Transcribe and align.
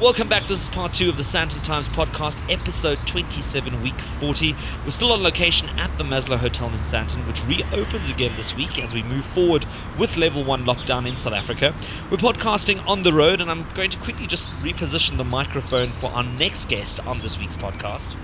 Welcome 0.00 0.28
back. 0.28 0.44
This 0.44 0.62
is 0.62 0.68
part 0.68 0.92
two 0.92 1.08
of 1.08 1.16
the 1.16 1.24
Sandton 1.24 1.60
Times 1.60 1.88
podcast, 1.88 2.40
episode 2.48 3.00
27, 3.04 3.82
week 3.82 3.98
40. 3.98 4.54
We're 4.84 4.90
still 4.90 5.10
on 5.10 5.24
location 5.24 5.68
at 5.70 5.98
the 5.98 6.04
Maslow 6.04 6.36
Hotel 6.36 6.68
in 6.68 6.78
Sandton, 6.78 7.26
which 7.26 7.44
reopens 7.44 8.08
again 8.08 8.30
this 8.36 8.54
week 8.54 8.80
as 8.80 8.94
we 8.94 9.02
move 9.02 9.24
forward 9.24 9.66
with 9.98 10.16
level 10.16 10.44
one 10.44 10.64
lockdown 10.64 11.04
in 11.04 11.16
South 11.16 11.32
Africa. 11.32 11.74
We're 12.12 12.16
podcasting 12.18 12.86
on 12.86 13.02
the 13.02 13.12
road, 13.12 13.40
and 13.40 13.50
I'm 13.50 13.68
going 13.70 13.90
to 13.90 13.98
quickly 13.98 14.28
just 14.28 14.46
reposition 14.60 15.16
the 15.16 15.24
microphone 15.24 15.88
for 15.88 16.12
our 16.12 16.22
next 16.22 16.68
guest 16.68 17.04
on 17.04 17.18
this 17.18 17.36
week's 17.36 17.56
podcast. 17.56 18.14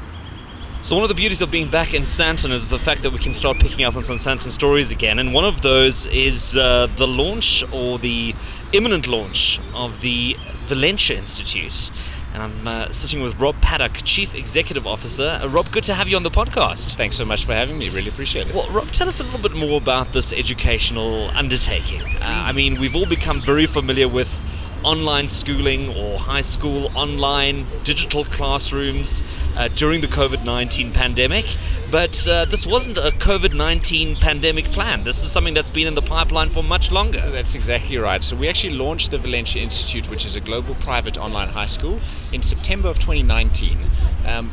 So 0.81 0.95
one 0.95 1.03
of 1.03 1.09
the 1.09 1.17
beauties 1.17 1.43
of 1.43 1.51
being 1.51 1.71
back 1.71 1.93
in 1.93 2.03
Sandton 2.03 2.53
is 2.53 2.71
the 2.71 2.79
fact 2.79 3.03
that 3.03 3.11
we 3.11 3.19
can 3.19 3.33
start 3.33 3.59
picking 3.59 3.85
up 3.85 3.97
on 3.97 4.03
some 4.03 4.15
Sandton 4.15 4.53
stories 4.53 4.93
again, 4.93 5.19
and 5.19 5.35
one 5.35 5.45
of 5.45 5.63
those 5.63 6.07
is 6.07 6.57
uh, 6.57 6.87
the 6.95 7.09
launch 7.09 7.65
or 7.73 7.99
the 7.99 8.33
imminent 8.73 9.09
launch 9.09 9.59
of 9.75 10.01
the 10.01 10.37
Valenture 10.65 11.17
Institute. 11.17 11.91
And 12.33 12.43
I'm 12.43 12.67
uh, 12.67 12.91
sitting 12.91 13.23
with 13.23 13.39
Rob 13.41 13.55
Paddock, 13.61 14.01
Chief 14.05 14.35
Executive 14.35 14.87
Officer. 14.87 15.39
Uh, 15.41 15.49
Rob, 15.49 15.71
good 15.71 15.85
to 15.85 15.95
have 15.95 16.09
you 16.09 16.17
on 16.17 16.25
the 16.25 16.31
podcast. 16.31 16.95
Thanks 16.97 17.17
so 17.17 17.25
much 17.25 17.45
for 17.45 17.55
having 17.55 17.79
me. 17.79 17.91
Really 17.91 18.09
appreciate 18.09 18.49
it. 18.49 18.55
Well, 18.55 18.69
Rob, 18.71 18.91
tell 18.91 19.07
us 19.07 19.21
a 19.21 19.23
little 19.23 19.39
bit 19.39 19.55
more 19.55 19.77
about 19.81 20.11
this 20.11 20.33
educational 20.33 21.31
undertaking. 21.31 22.03
Uh, 22.03 22.19
I 22.23 22.53
mean, 22.53 22.81
we've 22.81 22.97
all 22.97 23.07
become 23.07 23.41
very 23.41 23.67
familiar 23.67 24.09
with 24.09 24.45
online 24.85 25.29
schooling 25.29 25.89
or 25.97 26.19
high 26.19 26.41
school 26.41 26.91
online 26.95 27.67
digital 27.83 28.25
classrooms 28.25 29.25
uh, 29.57 29.69
during 29.69 30.01
the 30.01 30.07
COVID 30.07 30.45
19 30.45 30.93
pandemic. 30.93 31.57
But 31.91 32.27
uh, 32.27 32.45
this 32.45 32.67
wasn't 32.67 32.99
a 32.99 33.13
COVID 33.13 33.55
19 33.55 34.17
pandemic 34.17 34.67
plan. 34.67 35.05
This 35.05 35.25
is 35.25 35.31
something 35.31 35.55
that's 35.55 35.71
been 35.71 35.87
in 35.87 35.95
the 35.95 36.03
pipeline 36.03 36.49
for 36.49 36.63
much 36.63 36.91
longer. 36.91 37.21
That's 37.31 37.55
exactly 37.55 37.97
right. 37.99 38.23
So, 38.23 38.37
we 38.37 38.49
actually 38.49 38.75
launched 38.75 39.11
the 39.11 39.19
Valenture 39.19 39.63
Institute, 39.63 40.09
which 40.11 40.25
is 40.25 40.35
a 40.37 40.41
global 40.41 40.75
private 40.77 41.19
online 41.19 41.49
high 41.49 41.67
school, 41.67 42.01
in 42.33 42.43
September 42.43 42.89
of 42.89 42.99
2019. 42.99 43.79
Um, 44.27 44.51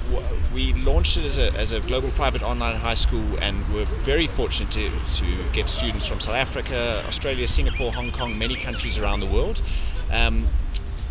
we 0.54 0.74
launched 0.74 1.18
it 1.18 1.26
as 1.26 1.38
a, 1.38 1.52
as 1.54 1.72
a 1.72 1.80
global 1.80 2.10
private 2.12 2.44
online 2.44 2.76
high 2.76 2.94
school, 2.94 3.26
and 3.42 3.58
we're 3.74 3.86
very 4.04 4.28
fortunate 4.28 4.72
to, 4.72 4.92
to 5.16 5.26
get 5.54 5.70
students 5.70 6.06
from 6.06 6.20
South 6.20 6.36
Africa, 6.36 7.04
Australia, 7.08 7.48
Singapore, 7.48 7.92
Hong 7.94 8.12
Kong, 8.12 8.38
many 8.38 8.56
countries 8.56 8.98
around 8.98 9.22
the 9.22 9.28
world. 9.28 9.62
Um, 10.12 10.48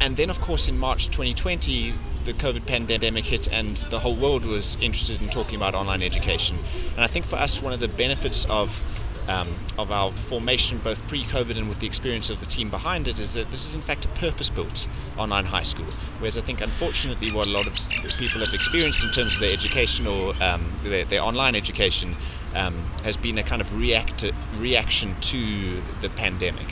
and 0.01 0.17
then, 0.17 0.31
of 0.31 0.41
course, 0.41 0.69
in 0.69 0.79
March 0.79 1.07
2020, 1.07 1.95
the 2.25 2.33
COVID 2.33 2.67
pandemic 2.67 3.25
hit, 3.25 3.53
and 3.53 3.77
the 3.77 3.99
whole 3.99 4.15
world 4.15 4.45
was 4.45 4.77
interested 4.81 5.21
in 5.21 5.29
talking 5.29 5.57
about 5.57 5.75
online 5.75 6.03
education. 6.03 6.59
And 6.95 7.05
I 7.05 7.07
think 7.07 7.25
for 7.25 7.37
us, 7.37 7.63
one 7.63 7.73
of 7.73 7.81
the 7.81 7.89
benefits 7.89 8.45
of 8.47 8.83
um, 9.29 9.49
of 9.79 9.93
our 9.93 10.11
formation, 10.11 10.79
both 10.79 11.07
pre-COVID 11.07 11.57
and 11.57 11.69
with 11.69 11.79
the 11.79 11.87
experience 11.87 12.31
of 12.31 12.41
the 12.41 12.47
team 12.47 12.69
behind 12.69 13.07
it, 13.07 13.21
is 13.21 13.35
that 13.35 13.49
this 13.49 13.69
is 13.69 13.75
in 13.75 13.81
fact 13.81 14.05
a 14.05 14.09
purpose-built 14.09 14.89
online 15.19 15.45
high 15.45 15.63
school. 15.63 15.87
Whereas 16.19 16.37
I 16.37 16.41
think, 16.41 16.61
unfortunately, 16.61 17.31
what 17.31 17.47
a 17.47 17.51
lot 17.51 17.67
of 17.67 17.79
people 18.19 18.41
have 18.41 18.53
experienced 18.53 19.05
in 19.05 19.13
terms 19.13 19.35
of 19.35 19.41
their 19.41 19.53
education 19.53 20.07
or 20.07 20.35
um, 20.43 20.73
their, 20.83 21.05
their, 21.05 21.23
online 21.23 21.55
education 21.55 22.17
um, 22.57 22.75
has 23.05 23.17
been 23.17 23.39
a 23.39 23.43
kind 23.43 23.61
of 23.61 23.79
react 23.79 24.25
reaction 24.57 25.15
to 25.21 25.81
the 26.01 26.11
pandemic 26.17 26.67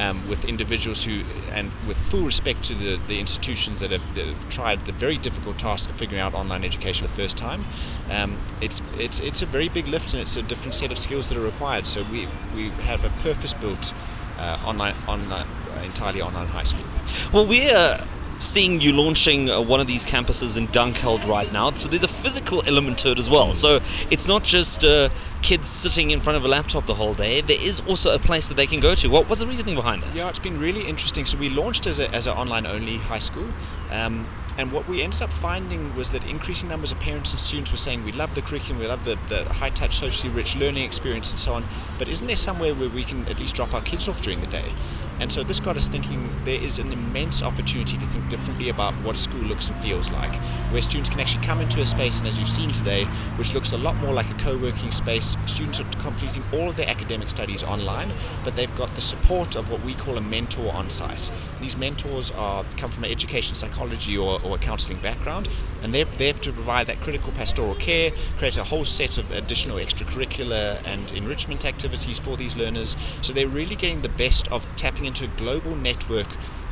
um, 0.00 0.26
with 0.28 0.46
individuals 0.46 1.04
who, 1.04 1.22
and 1.52 1.70
with 1.86 2.00
full 2.00 2.22
respect 2.22 2.64
to 2.64 2.74
the, 2.74 2.98
the 3.06 3.20
institutions 3.20 3.80
that 3.80 3.90
have, 3.90 4.14
that 4.14 4.26
have, 4.26 4.48
tried 4.48 4.84
the 4.86 4.92
very 4.92 5.18
difficult 5.18 5.58
task 5.58 5.90
of 5.90 5.96
figuring 5.96 6.20
out 6.20 6.32
online 6.32 6.64
education 6.64 7.06
the 7.06 7.12
first 7.12 7.36
time, 7.36 7.64
um, 8.10 8.38
it's, 8.62 8.80
it's, 8.98 9.20
it's 9.20 9.42
a 9.42 9.46
very 9.46 9.68
big 9.68 9.86
lift 9.86 10.14
and 10.14 10.22
it's 10.22 10.36
a 10.36 10.42
different 10.42 10.74
set 10.74 10.90
of 10.90 10.98
skills 10.98 11.28
that 11.28 11.36
are 11.36 11.42
required. 11.42 11.86
So 11.86 12.02
we, 12.04 12.26
we 12.54 12.70
have 12.88 13.04
a 13.04 13.10
purpose 13.22 13.52
built 13.52 13.94
uh, 14.38 14.58
online, 14.64 14.94
online, 15.06 15.46
uh, 15.46 15.82
entirely 15.84 16.22
online 16.22 16.46
high 16.46 16.64
school. 16.64 16.86
Well, 17.32 17.46
we 17.46 17.70
are 17.70 17.98
seeing 18.40 18.80
you 18.80 18.92
launching 18.92 19.48
uh, 19.50 19.60
one 19.60 19.80
of 19.80 19.86
these 19.86 20.04
campuses 20.04 20.58
in 20.58 20.66
Dunkeld 20.68 21.28
right 21.28 21.52
now. 21.52 21.70
So 21.72 21.88
there's 21.88 22.04
a 22.04 22.08
physical 22.08 22.62
element 22.66 22.98
to 22.98 23.12
it 23.12 23.18
as 23.18 23.30
well. 23.30 23.52
So 23.52 23.76
it's 24.10 24.26
not 24.26 24.42
just 24.42 24.84
uh, 24.84 25.10
kids 25.42 25.68
sitting 25.68 26.10
in 26.10 26.20
front 26.20 26.36
of 26.36 26.44
a 26.44 26.48
laptop 26.48 26.86
the 26.86 26.94
whole 26.94 27.14
day. 27.14 27.42
There 27.42 27.60
is 27.60 27.80
also 27.86 28.14
a 28.14 28.18
place 28.18 28.48
that 28.48 28.56
they 28.56 28.66
can 28.66 28.80
go 28.80 28.94
to. 28.94 29.08
What 29.08 29.28
was 29.28 29.40
the 29.40 29.46
reasoning 29.46 29.74
behind 29.74 30.02
that? 30.02 30.14
Yeah, 30.14 30.28
it's 30.28 30.38
been 30.38 30.58
really 30.58 30.86
interesting. 30.86 31.24
So 31.24 31.38
we 31.38 31.50
launched 31.50 31.86
as, 31.86 32.00
a, 32.00 32.10
as 32.10 32.26
an 32.26 32.36
online 32.36 32.66
only 32.66 32.96
high 32.96 33.18
school. 33.18 33.48
Um, 33.90 34.26
and 34.58 34.72
what 34.72 34.88
we 34.88 35.00
ended 35.00 35.22
up 35.22 35.32
finding 35.32 35.94
was 35.94 36.10
that 36.10 36.28
increasing 36.28 36.68
numbers 36.68 36.92
of 36.92 37.00
parents 37.00 37.32
and 37.32 37.40
students 37.40 37.70
were 37.70 37.78
saying, 37.78 38.04
we 38.04 38.12
love 38.12 38.34
the 38.34 38.42
curriculum, 38.42 38.78
we 38.78 38.86
love 38.86 39.04
the, 39.04 39.18
the 39.28 39.50
high 39.52 39.70
touch, 39.70 39.96
socially 39.96 40.32
rich 40.34 40.56
learning 40.56 40.84
experience, 40.84 41.30
and 41.30 41.40
so 41.40 41.54
on. 41.54 41.64
But 41.98 42.08
isn't 42.08 42.26
there 42.26 42.36
somewhere 42.36 42.74
where 42.74 42.90
we 42.90 43.04
can 43.04 43.26
at 43.28 43.38
least 43.38 43.54
drop 43.54 43.74
our 43.74 43.80
kids 43.80 44.08
off 44.08 44.20
during 44.20 44.40
the 44.40 44.46
day? 44.48 44.72
And 45.20 45.30
so 45.30 45.42
this 45.42 45.60
got 45.60 45.76
us 45.76 45.86
thinking 45.88 46.28
there 46.44 46.60
is 46.60 46.78
an 46.78 46.90
immense 46.92 47.42
opportunity 47.42 47.98
to 47.98 48.06
think 48.06 48.28
differently 48.30 48.70
about 48.70 48.94
what 49.04 49.14
a 49.14 49.18
school 49.40 49.48
looks 49.48 49.68
and 49.68 49.78
feels 49.78 50.10
like, 50.12 50.34
where 50.72 50.82
students 50.82 51.08
can 51.08 51.20
actually 51.20 51.44
come 51.44 51.60
into 51.60 51.80
a 51.80 51.86
space, 51.86 52.18
and 52.18 52.28
as 52.28 52.38
you've 52.38 52.48
seen 52.48 52.70
today, 52.70 53.04
which 53.36 53.54
looks 53.54 53.72
a 53.72 53.78
lot 53.78 53.96
more 53.96 54.12
like 54.12 54.30
a 54.30 54.34
co 54.34 54.56
working 54.58 54.90
space. 54.90 55.36
Students 55.46 55.80
are 55.80 55.84
completing 56.00 56.42
all 56.52 56.68
of 56.68 56.76
their 56.76 56.88
academic 56.88 57.28
studies 57.28 57.64
online, 57.64 58.12
but 58.44 58.54
they've 58.54 58.74
got 58.76 58.94
the 58.94 59.00
support 59.00 59.56
of 59.56 59.70
what 59.70 59.82
we 59.84 59.94
call 59.94 60.16
a 60.16 60.20
mentor 60.20 60.72
on 60.72 60.90
site. 60.90 61.30
These 61.60 61.76
mentors 61.76 62.30
are 62.32 62.64
come 62.76 62.90
from 62.90 63.04
an 63.04 63.10
education 63.10 63.54
psychology 63.54 64.16
or, 64.16 64.40
or 64.44 64.56
a 64.56 64.58
counseling 64.58 64.98
background, 65.00 65.48
and 65.82 65.94
they're 65.94 66.04
there 66.04 66.32
to 66.32 66.52
provide 66.52 66.86
that 66.86 67.00
critical 67.00 67.32
pastoral 67.32 67.74
care, 67.76 68.10
create 68.36 68.58
a 68.58 68.64
whole 68.64 68.84
set 68.84 69.18
of 69.18 69.30
additional 69.32 69.78
extracurricular 69.78 70.80
and 70.86 71.12
enrichment 71.12 71.64
activities 71.64 72.18
for 72.18 72.36
these 72.36 72.56
learners. 72.56 72.96
So 73.22 73.32
they're 73.32 73.48
really 73.48 73.76
getting 73.76 74.02
the 74.02 74.08
best 74.10 74.50
of 74.52 74.64
tapping 74.76 75.06
into 75.06 75.24
a 75.24 75.28
global 75.36 75.74
network 75.76 76.28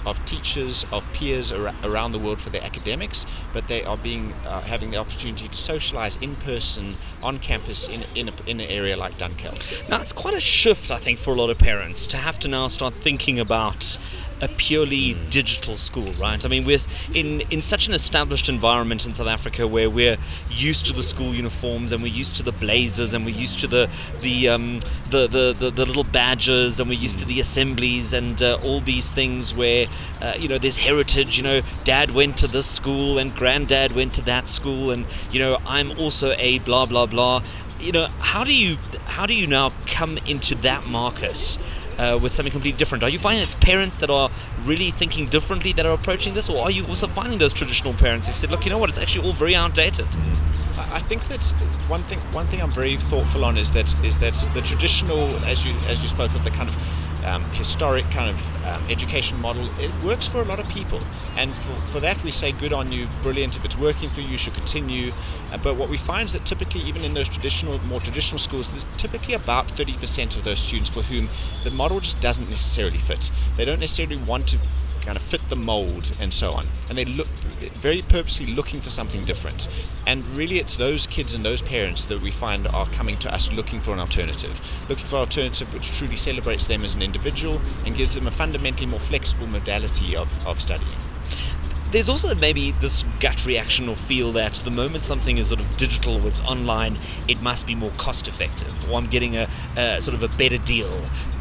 of 0.09 0.25
teachers, 0.25 0.85
of 0.93 1.11
peers 1.13 1.53
ar- 1.53 1.75
around 1.85 2.13
the 2.13 2.19
world 2.19 2.41
for 2.41 2.51
their 2.51 2.63
academics, 2.63 3.27
but 3.53 3.69
they 3.69 3.85
are 3.85 3.99
being 3.99 4.33
uh, 4.47 4.61
having 4.63 4.91
the 4.91 4.97
opportunity 4.97 5.49
to 5.49 5.57
socialize 5.57 6.17
in 6.17 6.37
person 6.37 6.97
on 7.23 7.39
campus 7.39 7.89
in 7.89 8.05
in, 8.15 8.29
a, 8.29 8.33
in 8.47 8.61
an 8.61 8.69
area 8.69 8.97
like 8.97 9.17
Dunkeld. 9.19 9.89
Now 9.89 10.01
it's 10.01 10.13
quite 10.13 10.35
a 10.35 10.41
shift, 10.41 10.91
I 10.91 10.97
think, 10.97 11.19
for 11.19 11.33
a 11.33 11.37
lot 11.37 11.51
of 11.51 11.59
parents 11.59 12.07
to 12.09 12.17
have 12.17 12.39
to 12.41 12.49
now 12.49 12.69
start 12.69 12.95
thinking 12.95 13.39
about 13.39 13.99
a 14.41 14.49
purely 14.49 15.17
digital 15.31 15.75
school, 15.75 16.13
right? 16.13 16.45
I 16.45 16.49
mean, 16.49 16.65
we're 16.65 16.79
in 17.15 17.41
in 17.51 17.61
such 17.61 17.89
an 17.89 17.95
established 17.95 18.49
environment 18.49 19.07
in 19.07 19.13
South 19.13 19.27
Africa 19.27 19.67
where 19.67 19.91
we're 19.91 20.17
used 20.51 20.87
to 20.87 20.93
the 20.93 21.03
school 21.03 21.35
uniforms 21.35 21.93
and 21.93 22.03
we're 22.03 22.13
used 22.13 22.37
to 22.37 22.43
the 22.43 22.53
blazers 22.53 23.15
and 23.15 23.25
we're 23.25 23.35
used 23.35 23.59
to 23.61 23.67
the 23.67 23.91
the 24.21 24.49
um, 24.49 24.81
the, 25.11 25.27
the, 25.27 25.57
the, 25.59 25.71
the, 25.71 25.87
little 25.87 26.05
badges 26.05 26.81
and 26.81 26.89
we're 26.89 26.99
used 26.99 27.19
to 27.19 27.25
the 27.25 27.41
assemblies 27.41 28.13
and 28.13 28.43
uh, 28.43 28.59
all 28.63 28.81
these 28.81 29.13
things 29.13 29.55
where 29.55 29.87
uh, 30.21 30.35
you 30.39 30.49
know 30.49 30.59
there's 30.59 30.79
heritage. 30.79 31.37
You 31.37 31.45
know, 31.45 31.61
dad 31.85 32.11
went 32.11 32.37
to 32.39 32.47
this 32.47 32.67
school 32.67 33.19
and 33.19 33.35
granddad 33.35 33.93
went 33.93 34.15
to 34.15 34.23
that 34.23 34.47
school 34.47 34.91
and 34.91 35.07
you 35.31 35.39
know 35.39 35.59
I'm 35.67 35.99
also 35.99 36.33
a 36.33 36.59
blah 36.61 36.87
blah 36.87 37.07
blah. 37.07 37.43
You 37.81 37.93
know, 37.93 38.07
how 38.19 38.45
do 38.45 38.55
you 38.55 38.77
how 39.07 39.27
do 39.27 39.35
you 39.35 39.47
now 39.47 39.73
come 39.87 40.19
into 40.27 40.55
that 40.57 40.87
market? 40.87 41.59
uh, 41.99 42.19
with 42.21 42.33
something 42.33 42.53
completely 42.53 42.79
different? 42.79 43.03
Are 43.03 43.11
you 43.11 43.19
finding 43.19 43.43
it's 43.43 43.57
parents 43.57 43.99
that 43.99 44.11
are 44.11 44.31
really 44.63 44.91
thinking 44.91 45.27
differently 45.27 45.73
that 45.73 45.85
are 45.85 45.93
approaching 45.93 46.35
this, 46.35 46.49
or 46.49 46.63
are 46.63 46.71
you 46.71 46.87
also 46.87 47.07
finding 47.07 47.39
those 47.39 47.53
traditional 47.53 47.93
parents 47.93 48.29
who've 48.29 48.37
said, 48.37 48.51
look, 48.51 48.65
you 48.65 48.71
know 48.71 48.79
what, 48.79 48.89
it's 48.89 48.99
actually 48.99 49.27
all 49.27 49.33
very 49.33 49.55
outdated? 49.55 50.07
I 50.91 51.01
think 51.01 51.25
that 51.25 51.45
one 51.89 52.03
thing 52.05 52.21
one 52.33 52.47
thing 52.47 52.63
I'm 52.63 52.71
very 52.71 52.97
thoughtful 52.97 53.45
on 53.45 53.59
is 53.59 53.73
that 53.73 53.93
is 54.05 54.19
that 54.19 54.49
the 54.55 54.63
traditional, 54.63 55.19
as 55.45 55.67
you 55.67 55.75
as 55.89 56.03
you 56.03 56.09
spoke 56.09 56.33
of, 56.35 56.45
the 56.45 56.51
kind 56.51 56.69
of 56.69 56.77
um, 57.29 57.45
historic 57.53 58.05
kind 58.11 58.31
of 58.31 58.67
um, 58.67 58.83
education 58.89 59.41
model, 59.41 59.69
it 59.79 59.93
works 60.03 60.27
for 60.27 60.41
a 60.41 60.45
lot 60.45 60.59
of 60.59 60.69
people. 60.69 61.01
And 61.37 61.53
for, 61.53 61.75
for 61.87 62.01
that, 62.01 62.23
we 62.25 62.31
say, 62.31 62.53
good 62.53 62.73
on 62.73 62.91
you, 62.91 63.07
brilliant. 63.23 63.57
If 63.57 63.65
it's 63.65 63.77
working 63.77 64.09
for 64.09 64.21
you, 64.21 64.29
you 64.29 64.39
should 64.39 64.55
continue. 64.55 65.13
Uh, 65.53 65.59
but 65.59 65.77
what 65.77 65.89
we 65.89 65.97
find 65.97 66.27
is 66.27 66.33
that 66.33 66.45
typically, 66.45 66.81
even 66.83 67.05
in 67.05 67.15
those 67.15 67.29
traditional, 67.29 67.79
more 67.85 68.01
traditional 68.01 68.39
schools, 68.39 68.69
there's 68.69 68.87
typically 68.97 69.35
about 69.35 69.69
30% 69.69 70.37
of 70.37 70.45
those 70.45 70.59
students 70.59 70.93
for 70.93 71.03
whom 71.03 71.29
the 71.65 71.71
model 71.71 72.01
just 72.01 72.21
doesn't 72.21 72.49
necessarily 72.49 72.99
fit. 72.99 73.31
They 73.57 73.65
don't 73.65 73.81
necessarily 73.81 74.17
want 74.17 74.49
to 74.49 74.59
kind 75.09 75.17
of 75.17 75.23
fit 75.23 75.41
the 75.49 75.57
mold 75.57 76.13
and 76.21 76.35
so 76.35 76.53
on. 76.53 76.67
And 76.91 76.99
they 76.99 77.07
look 77.07 77.29
very 77.81 78.03
purposely 78.03 78.45
looking 78.45 78.79
for 78.79 78.91
something 78.91 79.25
different. 79.25 79.67
And 80.07 80.23
really, 80.37 80.59
it's 80.59 80.77
those 80.77 81.07
kids 81.07 81.35
and 81.35 81.43
those 81.43 81.63
parents 81.63 82.05
that 82.07 82.21
we 82.21 82.31
find 82.31 82.67
are 82.69 82.85
coming 82.89 83.17
to 83.21 83.33
us 83.33 83.51
looking 83.51 83.81
for 83.81 83.93
an 83.93 84.01
alternative, 84.01 84.61
looking 84.91 85.07
for 85.07 85.17
an 85.17 85.21
alternative 85.21 85.73
which 85.73 85.93
truly 85.93 86.17
celebrates 86.17 86.67
them 86.67 86.85
as 86.85 86.95
an 86.95 87.01
individual 87.01 87.59
and 87.87 87.97
gives 87.97 88.17
them 88.17 88.27
a 88.27 88.31
fundamentally 88.31 88.85
more 88.85 89.01
flexible 89.01 89.47
modality 89.47 90.15
of, 90.15 90.47
of 90.47 90.61
studying 90.61 90.99
there's 91.91 92.09
also 92.09 92.35
maybe 92.35 92.73
this 92.73 93.05
gut 93.21 93.47
reaction 93.47 93.89
or 93.89 93.97
feel 93.97 94.33
that 94.33 94.55
the 94.55 94.71
moment 94.71 95.05
something 95.05 95.39
is 95.39 95.49
sort 95.49 95.61
of 95.61 95.77
digital 95.77 96.23
or 96.23 96.29
it's 96.29 96.41
online, 96.41 96.99
it 97.27 97.41
must 97.43 97.67
be 97.67 97.75
more 97.75 97.91
cost 97.97 98.29
effective, 98.29 98.91
or 98.91 98.99
I'm 98.99 99.07
getting 99.07 99.37
a, 99.37 99.49
a 99.77 100.01
sort 100.01 100.15
of 100.15 100.23
a 100.23 100.29
better 100.37 100.59
deal 100.59 100.91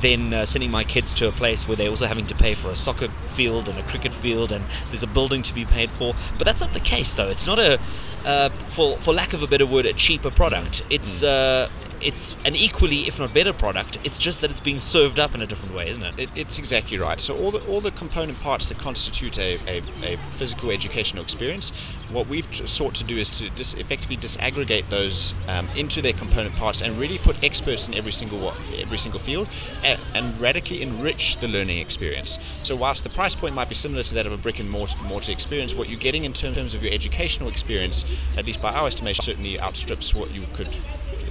than 0.01 0.33
uh, 0.33 0.45
sending 0.45 0.71
my 0.71 0.83
kids 0.83 1.13
to 1.15 1.27
a 1.27 1.31
place 1.31 1.67
where 1.67 1.75
they're 1.75 1.89
also 1.89 2.05
having 2.05 2.25
to 2.27 2.35
pay 2.35 2.53
for 2.53 2.69
a 2.69 2.75
soccer 2.75 3.09
field 3.25 3.67
and 3.67 3.77
a 3.79 3.83
cricket 3.83 4.13
field, 4.13 4.51
and 4.51 4.63
there's 4.87 5.03
a 5.03 5.07
building 5.07 5.41
to 5.41 5.53
be 5.53 5.65
paid 5.65 5.89
for. 5.89 6.13
But 6.37 6.45
that's 6.45 6.61
not 6.61 6.71
the 6.73 6.79
case, 6.79 7.13
though. 7.15 7.29
It's 7.29 7.47
not 7.47 7.59
a, 7.59 7.79
uh, 8.25 8.49
for 8.49 8.97
for 8.97 9.13
lack 9.13 9.33
of 9.33 9.43
a 9.43 9.47
better 9.47 9.65
word, 9.65 9.85
a 9.85 9.93
cheaper 9.93 10.31
product. 10.31 10.85
It's 10.89 11.23
uh, 11.23 11.69
it's 12.01 12.35
an 12.45 12.55
equally, 12.55 13.07
if 13.07 13.19
not 13.19 13.33
better, 13.33 13.53
product. 13.53 13.97
It's 14.03 14.17
just 14.17 14.41
that 14.41 14.51
it's 14.51 14.61
being 14.61 14.79
served 14.79 15.19
up 15.19 15.33
in 15.35 15.41
a 15.41 15.47
different 15.47 15.75
way, 15.75 15.87
isn't 15.87 16.03
it? 16.03 16.19
it 16.19 16.29
it's 16.35 16.59
exactly 16.59 16.97
right. 16.97 17.19
So 17.19 17.37
all 17.37 17.51
the 17.51 17.65
all 17.67 17.81
the 17.81 17.91
component 17.91 18.39
parts 18.41 18.69
that 18.69 18.77
constitute 18.77 19.39
a, 19.39 19.57
a, 19.67 19.81
a 20.03 20.17
physical 20.17 20.71
educational 20.71 21.23
experience, 21.23 21.71
what 22.11 22.27
we've 22.27 22.47
sought 22.55 22.95
to 22.95 23.03
do 23.03 23.17
is 23.17 23.29
to 23.39 23.49
dis- 23.51 23.73
effectively 23.75 24.17
disaggregate 24.17 24.87
those 24.89 25.33
um, 25.49 25.67
into 25.75 26.01
their 26.01 26.13
component 26.13 26.55
parts 26.55 26.81
and 26.81 26.97
really 26.97 27.17
put 27.17 27.43
experts 27.43 27.87
in 27.87 27.95
every 27.95 28.11
single 28.11 28.53
every 28.77 28.97
single 28.97 29.19
field 29.19 29.49
and, 29.83 29.99
and, 30.13 30.37
radically 30.39 30.81
enrich 30.81 31.37
the 31.37 31.47
learning 31.47 31.79
experience. 31.79 32.37
So 32.63 32.75
whilst 32.75 33.03
the 33.03 33.09
price 33.09 33.35
point 33.35 33.55
might 33.55 33.69
be 33.69 33.75
similar 33.75 34.03
to 34.03 34.15
that 34.15 34.27
of 34.27 34.31
a 34.31 34.37
brick 34.37 34.59
and 34.59 34.69
mortar, 34.69 35.01
mortar 35.03 35.31
experience, 35.31 35.73
what 35.73 35.89
you're 35.89 35.99
getting 35.99 36.25
in 36.25 36.33
terms 36.33 36.75
of 36.75 36.83
your 36.83 36.93
educational 36.93 37.49
experience, 37.49 38.05
at 38.37 38.45
least 38.45 38.61
by 38.61 38.71
our 38.73 38.87
estimation, 38.87 39.23
certainly 39.23 39.59
outstrips 39.59 40.13
what 40.13 40.31
you 40.31 40.43
could 40.53 40.69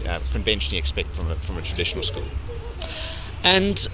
uh, 0.07 0.21
conventionally 0.33 0.79
expect 0.79 1.15
from 1.15 1.31
a, 1.31 1.35
from 1.37 1.59
a 1.59 1.63
traditional 1.63 2.03
school. 2.03 2.27
And 3.45 3.87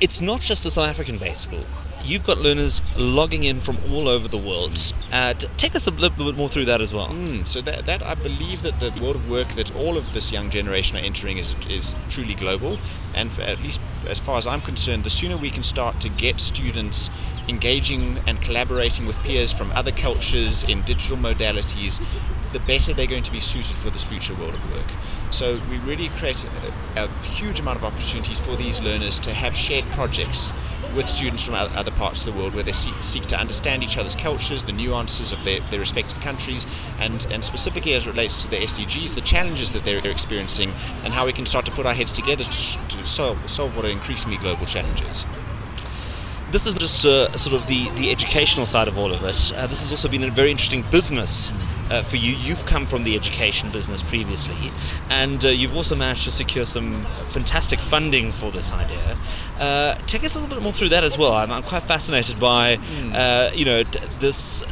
it's 0.00 0.20
not 0.20 0.40
just 0.40 0.66
a 0.66 0.70
South 0.70 0.88
African 0.88 1.18
based 1.18 1.44
school. 1.44 1.64
You've 2.04 2.24
got 2.24 2.38
learners 2.38 2.80
logging 2.96 3.42
in 3.42 3.58
from 3.60 3.76
all 3.90 4.08
over 4.08 4.28
the 4.28 4.38
world. 4.38 4.78
Uh, 5.12 5.34
take 5.34 5.74
us 5.74 5.86
a 5.86 5.90
little 5.90 6.26
bit 6.26 6.36
more 6.36 6.48
through 6.48 6.66
that 6.66 6.80
as 6.80 6.94
well. 6.94 7.08
Mm, 7.08 7.46
so 7.46 7.60
that, 7.62 7.86
that 7.86 8.02
I 8.02 8.14
believe 8.14 8.62
that 8.62 8.78
the 8.80 8.90
world 9.02 9.16
of 9.16 9.28
work 9.28 9.48
that 9.50 9.74
all 9.74 9.96
of 9.96 10.14
this 10.14 10.32
young 10.32 10.48
generation 10.48 10.96
are 10.96 11.00
entering 11.00 11.38
is, 11.38 11.56
is 11.68 11.96
truly 12.08 12.34
global. 12.34 12.78
And 13.14 13.30
at 13.40 13.60
least 13.62 13.80
as 14.06 14.20
far 14.20 14.38
as 14.38 14.46
I'm 14.46 14.60
concerned, 14.60 15.04
the 15.04 15.10
sooner 15.10 15.36
we 15.36 15.50
can 15.50 15.62
start 15.62 16.00
to 16.02 16.08
get 16.08 16.40
students 16.40 17.10
engaging 17.48 18.18
and 18.26 18.40
collaborating 18.40 19.06
with 19.06 19.18
peers 19.22 19.52
from 19.52 19.72
other 19.72 19.92
cultures 19.92 20.64
in 20.64 20.82
digital 20.82 21.16
modalities, 21.16 22.00
the 22.52 22.60
better 22.60 22.92
they're 22.92 23.06
going 23.06 23.22
to 23.22 23.32
be 23.32 23.40
suited 23.40 23.76
for 23.76 23.90
this 23.90 24.04
future 24.04 24.34
world 24.34 24.54
of 24.54 24.74
work. 24.74 24.86
So 25.30 25.60
we 25.70 25.78
really 25.78 26.08
create 26.10 26.44
a, 26.96 27.04
a 27.04 27.08
huge 27.24 27.60
amount 27.60 27.78
of 27.78 27.84
opportunities 27.84 28.40
for 28.40 28.56
these 28.56 28.80
learners 28.80 29.18
to 29.20 29.32
have 29.32 29.56
shared 29.56 29.84
projects 29.86 30.52
with 30.94 31.08
students 31.08 31.44
from 31.44 31.54
other 31.54 31.90
parts 31.90 32.24
of 32.24 32.32
the 32.32 32.40
world 32.40 32.54
where 32.54 32.64
they 32.64 32.72
seek, 32.72 32.94
seek 32.94 33.24
to 33.24 33.38
understand 33.38 33.82
each 33.82 33.98
other's 33.98 34.16
cultures, 34.16 34.62
the 34.62 34.72
nuances 34.72 35.32
of 35.32 35.44
their, 35.44 35.60
their 35.60 35.80
respective 35.80 36.18
countries, 36.20 36.66
and, 36.98 37.26
and 37.30 37.44
specifically 37.44 37.92
as 37.92 38.06
it 38.06 38.10
relates 38.10 38.44
to 38.44 38.50
the 38.50 38.56
SDGs, 38.56 39.14
the 39.14 39.20
challenges 39.20 39.72
that 39.72 39.84
they're 39.84 40.04
experiencing, 40.08 40.70
and 41.04 41.12
how 41.12 41.26
we 41.26 41.32
can 41.32 41.44
start 41.44 41.66
to 41.66 41.72
put 41.72 41.84
our 41.84 41.94
heads 41.94 42.12
together 42.12 42.42
to, 42.44 42.78
to 42.88 43.06
solve, 43.06 43.38
solve 43.48 43.76
what 43.76 43.84
are 43.84 43.90
increasingly 43.90 44.38
global 44.38 44.64
challenges 44.64 45.26
this 46.50 46.66
is 46.66 46.74
just 46.74 47.04
uh, 47.04 47.36
sort 47.36 47.54
of 47.54 47.66
the, 47.66 47.90
the 47.90 48.10
educational 48.10 48.64
side 48.64 48.88
of 48.88 48.98
all 48.98 49.12
of 49.12 49.22
it. 49.22 49.52
Uh, 49.54 49.66
this 49.66 49.80
has 49.80 49.90
also 49.90 50.08
been 50.08 50.24
a 50.24 50.30
very 50.30 50.50
interesting 50.50 50.82
business 50.90 51.52
uh, 51.90 52.02
for 52.02 52.16
you. 52.16 52.32
You've 52.32 52.64
come 52.64 52.86
from 52.86 53.02
the 53.02 53.14
education 53.14 53.70
business 53.70 54.02
previously, 54.02 54.70
and 55.10 55.44
uh, 55.44 55.48
you've 55.48 55.76
also 55.76 55.94
managed 55.94 56.24
to 56.24 56.30
secure 56.30 56.64
some 56.64 57.04
fantastic 57.26 57.78
funding 57.78 58.32
for 58.32 58.50
this 58.50 58.72
idea. 58.72 59.16
Uh, 59.58 59.94
take 60.06 60.24
us 60.24 60.34
a 60.34 60.40
little 60.40 60.54
bit 60.54 60.62
more 60.62 60.72
through 60.72 60.88
that 60.90 61.04
as 61.04 61.18
well. 61.18 61.34
I'm, 61.34 61.50
I'm 61.50 61.62
quite 61.62 61.82
fascinated 61.82 62.40
by, 62.40 62.76
mm. 62.76 63.56
you 63.56 63.64
know, 63.64 63.82
this. 64.18 64.64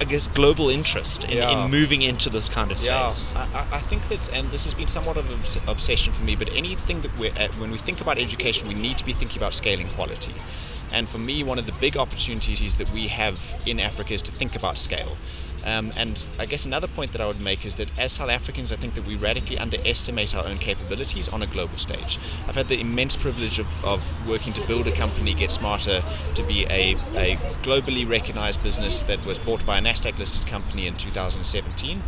I 0.00 0.04
guess 0.04 0.26
global 0.26 0.68
interest 0.68 1.22
in, 1.24 1.36
yeah. 1.36 1.64
in, 1.66 1.70
moving 1.70 2.02
into 2.02 2.28
this 2.28 2.48
kind 2.48 2.72
of 2.72 2.78
space. 2.78 3.34
Yeah, 3.34 3.46
I, 3.54 3.76
I, 3.76 3.78
think 3.78 4.02
that, 4.08 4.34
and 4.34 4.50
this 4.50 4.64
has 4.64 4.74
been 4.74 4.88
somewhat 4.88 5.16
of 5.16 5.30
an 5.30 5.62
obsession 5.70 6.12
for 6.12 6.24
me. 6.24 6.34
But 6.34 6.52
anything 6.54 7.02
that 7.02 7.16
we're, 7.16 7.30
when 7.60 7.70
we 7.70 7.78
think 7.78 8.00
about 8.00 8.18
education, 8.18 8.66
we 8.66 8.74
need 8.74 8.98
to 8.98 9.04
be 9.04 9.12
thinking 9.12 9.38
about 9.38 9.54
scaling 9.54 9.86
quality. 9.90 10.34
And 10.92 11.08
for 11.08 11.18
me, 11.18 11.42
one 11.42 11.58
of 11.58 11.66
the 11.66 11.72
big 11.72 11.96
opportunities 11.96 12.76
that 12.76 12.90
we 12.92 13.08
have 13.08 13.60
in 13.66 13.80
Africa 13.80 14.14
is 14.14 14.22
to 14.22 14.32
think 14.32 14.56
about 14.56 14.78
scale. 14.78 15.16
Um, 15.64 15.92
and 15.96 16.26
I 16.38 16.46
guess 16.46 16.66
another 16.66 16.88
point 16.88 17.12
that 17.12 17.20
I 17.20 17.26
would 17.26 17.40
make 17.40 17.64
is 17.64 17.76
that 17.76 17.96
as 17.98 18.12
South 18.12 18.30
Africans, 18.30 18.72
I 18.72 18.76
think 18.76 18.94
that 18.94 19.06
we 19.06 19.16
radically 19.16 19.58
underestimate 19.58 20.34
our 20.34 20.44
own 20.46 20.58
capabilities 20.58 21.28
on 21.28 21.42
a 21.42 21.46
global 21.46 21.76
stage. 21.76 22.18
I've 22.48 22.56
had 22.56 22.68
the 22.68 22.80
immense 22.80 23.16
privilege 23.16 23.58
of, 23.58 23.84
of 23.84 24.28
working 24.28 24.52
to 24.54 24.66
build 24.66 24.86
a 24.88 24.92
company, 24.92 25.34
GetSmarter, 25.34 26.34
to 26.34 26.42
be 26.44 26.64
a, 26.64 26.96
a 27.14 27.36
globally 27.62 28.08
recognized 28.08 28.62
business 28.62 29.02
that 29.04 29.24
was 29.24 29.38
bought 29.38 29.64
by 29.64 29.78
a 29.78 29.80
NASDAQ 29.80 30.18
listed 30.18 30.46
company 30.46 30.86
in 30.86 30.96
2017. 30.96 32.02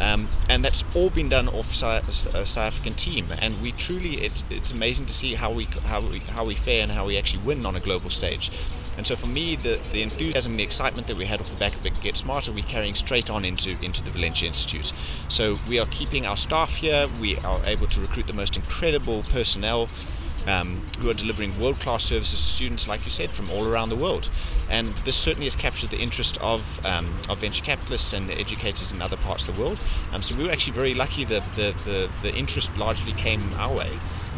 Um, 0.00 0.28
and 0.48 0.64
that's 0.64 0.82
all 0.94 1.10
been 1.10 1.28
done 1.28 1.46
off 1.48 1.70
a 1.70 2.12
South 2.12 2.56
African 2.56 2.94
team, 2.94 3.26
and 3.38 3.60
we 3.60 3.72
truly 3.72 4.14
it's 4.14 4.44
it's 4.50 4.72
amazing 4.72 5.06
to 5.06 5.12
see 5.12 5.34
how 5.34 5.52
we 5.52 5.64
how 5.84 6.00
we 6.00 6.20
how 6.20 6.44
we 6.46 6.54
fare 6.54 6.82
and 6.82 6.90
how 6.90 7.06
we 7.06 7.18
actually 7.18 7.42
win 7.44 7.66
on 7.66 7.76
a 7.76 7.80
global 7.80 8.08
stage. 8.08 8.50
And 8.96 9.06
so 9.06 9.16
for 9.16 9.28
me, 9.28 9.56
the, 9.56 9.80
the 9.92 10.02
enthusiasm, 10.02 10.56
the 10.56 10.62
excitement 10.62 11.06
that 11.06 11.16
we 11.16 11.24
had 11.24 11.40
off 11.40 11.48
the 11.48 11.56
back 11.56 11.74
of 11.74 11.86
it, 11.86 11.94
GetSmarter, 11.94 12.54
we're 12.54 12.64
carrying 12.64 12.94
straight 12.94 13.30
on 13.30 13.46
into, 13.46 13.70
into 13.82 14.02
the 14.02 14.10
Valenture 14.10 14.44
Institute. 14.44 14.92
So 15.28 15.58
we 15.68 15.78
are 15.78 15.86
keeping 15.86 16.26
our 16.26 16.36
staff 16.36 16.76
here. 16.76 17.08
We 17.18 17.38
are 17.38 17.60
able 17.64 17.86
to 17.86 18.00
recruit 18.00 18.26
the 18.26 18.34
most 18.34 18.56
incredible 18.56 19.22
personnel 19.30 19.88
um, 20.48 20.80
who 20.98 21.10
are 21.10 21.14
delivering 21.14 21.58
world 21.60 21.78
class 21.80 22.04
services 22.04 22.40
to 22.40 22.46
students, 22.46 22.88
like 22.88 23.04
you 23.04 23.10
said, 23.10 23.30
from 23.30 23.50
all 23.50 23.66
around 23.66 23.88
the 23.88 23.96
world. 23.96 24.30
And 24.70 24.88
this 25.04 25.16
certainly 25.16 25.46
has 25.46 25.56
captured 25.56 25.90
the 25.90 25.98
interest 25.98 26.38
of, 26.40 26.84
um, 26.86 27.06
of 27.28 27.38
venture 27.38 27.64
capitalists 27.64 28.12
and 28.12 28.30
educators 28.30 28.92
in 28.92 29.02
other 29.02 29.16
parts 29.18 29.48
of 29.48 29.54
the 29.54 29.60
world. 29.60 29.80
Um, 30.12 30.22
so 30.22 30.36
we 30.36 30.44
were 30.44 30.50
actually 30.50 30.74
very 30.74 30.94
lucky 30.94 31.24
that 31.24 31.44
the, 31.54 31.74
the, 31.84 32.10
the 32.22 32.34
interest 32.34 32.76
largely 32.78 33.12
came 33.12 33.42
our 33.54 33.74
way. 33.74 33.90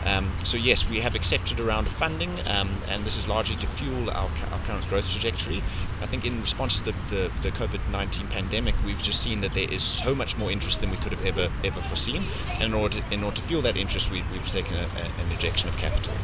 Um, 0.06 0.32
so 0.42 0.56
yes, 0.56 0.88
we 0.88 1.00
have 1.00 1.14
accepted 1.14 1.60
a 1.60 1.62
round 1.62 1.86
of 1.86 1.92
funding, 1.92 2.30
um, 2.46 2.68
and 2.88 3.04
this 3.04 3.16
is 3.16 3.28
largely 3.28 3.56
to 3.56 3.66
fuel 3.66 4.10
our, 4.10 4.28
our, 4.50 4.58
current 4.60 4.88
growth 4.88 5.10
trajectory. 5.10 5.58
I 6.00 6.06
think 6.06 6.24
in 6.24 6.40
response 6.40 6.80
to 6.80 6.86
the, 6.86 6.94
the, 7.08 7.30
the, 7.42 7.50
COVID-19 7.50 8.28
pandemic, 8.30 8.74
we've 8.84 9.02
just 9.02 9.22
seen 9.22 9.40
that 9.42 9.54
there 9.54 9.70
is 9.70 9.82
so 9.82 10.14
much 10.14 10.36
more 10.36 10.50
interest 10.50 10.80
than 10.80 10.90
we 10.90 10.96
could 10.96 11.12
have 11.12 11.24
ever 11.24 11.52
ever 11.62 11.80
foreseen. 11.80 12.24
And 12.54 12.64
in 12.64 12.74
order 12.74 13.00
to, 13.00 13.14
in 13.14 13.22
order 13.22 13.36
to 13.36 13.42
fuel 13.42 13.62
that 13.62 13.76
interest, 13.76 14.10
we, 14.10 14.20
have 14.20 14.48
taken 14.48 14.76
a, 14.76 14.80
a, 14.80 15.22
an 15.24 15.30
injection 15.30 15.68
of 15.68 15.76
capital. 15.76 16.14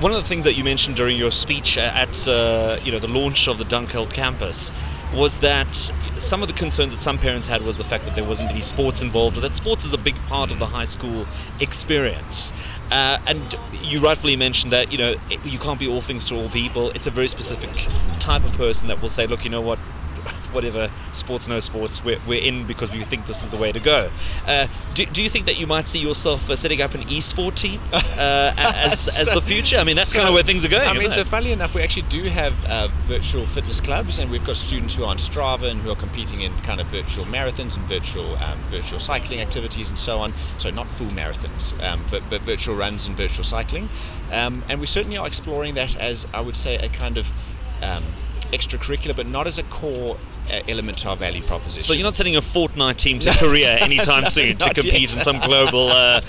One 0.00 0.12
of 0.12 0.18
the 0.18 0.28
things 0.28 0.44
that 0.44 0.54
you 0.54 0.64
mentioned 0.64 0.96
during 0.96 1.16
your 1.16 1.30
speech 1.30 1.78
at 1.78 2.28
uh, 2.28 2.78
you 2.82 2.92
know 2.92 2.98
the 2.98 3.08
launch 3.08 3.48
of 3.48 3.58
the 3.58 3.64
Dunkeld 3.64 4.12
campus 4.12 4.72
was 5.14 5.40
that 5.40 5.74
some 6.18 6.42
of 6.42 6.48
the 6.48 6.54
concerns 6.54 6.92
that 6.92 7.00
some 7.00 7.18
parents 7.18 7.46
had 7.46 7.62
was 7.62 7.78
the 7.78 7.84
fact 7.84 8.04
that 8.04 8.14
there 8.14 8.24
wasn't 8.24 8.50
any 8.50 8.60
sports 8.60 9.02
involved, 9.02 9.36
or 9.38 9.40
that 9.40 9.54
sports 9.54 9.84
is 9.84 9.92
a 9.92 9.98
big 9.98 10.16
part 10.26 10.50
of 10.50 10.58
the 10.58 10.66
high 10.66 10.84
school 10.84 11.26
experience. 11.60 12.52
Uh, 12.90 13.18
and 13.26 13.54
you 13.82 14.00
rightfully 14.00 14.36
mentioned 14.36 14.72
that 14.72 14.92
you 14.92 14.98
know 14.98 15.14
you 15.44 15.58
can't 15.58 15.78
be 15.78 15.88
all 15.88 16.00
things 16.00 16.26
to 16.28 16.36
all 16.36 16.48
people. 16.48 16.90
It's 16.90 17.06
a 17.06 17.10
very 17.10 17.28
specific 17.28 17.70
type 18.20 18.44
of 18.44 18.52
person 18.52 18.88
that 18.88 19.00
will 19.00 19.08
say, 19.08 19.26
look, 19.26 19.44
you 19.44 19.50
know 19.50 19.60
what, 19.60 19.78
whatever 20.54 20.90
sports, 21.12 21.48
no 21.48 21.58
sports, 21.58 22.04
we're, 22.04 22.20
we're 22.26 22.42
in 22.42 22.66
because 22.66 22.92
we 22.92 23.02
think 23.02 23.26
this 23.26 23.42
is 23.42 23.50
the 23.50 23.56
way 23.56 23.72
to 23.72 23.80
go. 23.80 24.10
Uh, 24.46 24.66
do, 24.94 25.04
do 25.06 25.22
you 25.22 25.28
think 25.28 25.46
that 25.46 25.58
you 25.58 25.66
might 25.66 25.86
see 25.86 26.00
yourself 26.00 26.48
uh, 26.48 26.56
setting 26.56 26.80
up 26.80 26.94
an 26.94 27.08
e-sport 27.08 27.56
team 27.56 27.80
uh, 27.92 28.52
as, 28.58 29.00
so, 29.00 29.20
as 29.20 29.34
the 29.34 29.40
future? 29.40 29.76
I 29.76 29.84
mean, 29.84 29.96
that's 29.96 30.10
so, 30.10 30.18
kind 30.18 30.28
of 30.28 30.34
where 30.34 30.42
things 30.42 30.64
are 30.64 30.68
going. 30.68 30.88
I 30.88 30.92
mean, 30.94 31.10
so 31.10 31.22
it? 31.22 31.26
funnily 31.26 31.52
enough, 31.52 31.74
we 31.74 31.82
actually 31.82 32.08
do 32.08 32.24
have 32.24 32.64
uh, 32.66 32.88
virtual 33.02 33.44
fitness 33.46 33.80
clubs, 33.80 34.18
and 34.18 34.30
we've 34.30 34.44
got 34.44 34.56
students 34.56 34.94
who 34.96 35.04
are 35.04 35.10
on 35.10 35.16
Strava 35.16 35.70
and 35.70 35.80
who 35.80 35.90
are 35.90 35.96
competing 35.96 36.42
in 36.42 36.56
kind 36.58 36.80
of 36.80 36.86
virtual 36.88 37.24
marathons 37.24 37.76
and 37.76 37.86
virtual 37.86 38.36
um, 38.36 38.58
virtual 38.64 38.98
cycling 38.98 39.40
activities 39.40 39.88
and 39.88 39.98
so 39.98 40.18
on. 40.18 40.32
So 40.58 40.70
not 40.70 40.86
full 40.86 41.08
marathons, 41.08 41.72
um, 41.82 42.04
but 42.10 42.22
but 42.30 42.42
virtual 42.42 42.76
runs 42.76 43.06
and 43.06 43.16
virtual 43.16 43.44
cycling. 43.44 43.88
Um, 44.32 44.64
and 44.68 44.80
we 44.80 44.86
certainly 44.86 45.16
are 45.16 45.26
exploring 45.26 45.74
that 45.74 45.96
as 45.96 46.26
I 46.32 46.40
would 46.40 46.56
say 46.56 46.76
a 46.76 46.88
kind 46.88 47.18
of 47.18 47.32
um, 47.82 48.04
extracurricular, 48.52 49.16
but 49.16 49.26
not 49.26 49.46
as 49.46 49.58
a 49.58 49.62
core 49.64 50.16
element 50.68 50.98
to 50.98 51.08
our 51.08 51.16
value 51.16 51.42
proposition. 51.42 51.82
So 51.82 51.92
you're 51.92 52.04
not 52.04 52.16
sending 52.16 52.36
a 52.36 52.40
Fortnite 52.40 52.96
team 52.96 53.18
to 53.20 53.30
Korea 53.38 53.78
anytime 53.80 54.26
soon 54.26 54.56
to 54.58 54.74
compete 54.74 54.92
yet. 54.92 55.16
in 55.16 55.22
some 55.22 55.38
global 55.40 55.88
uh, 55.88 56.20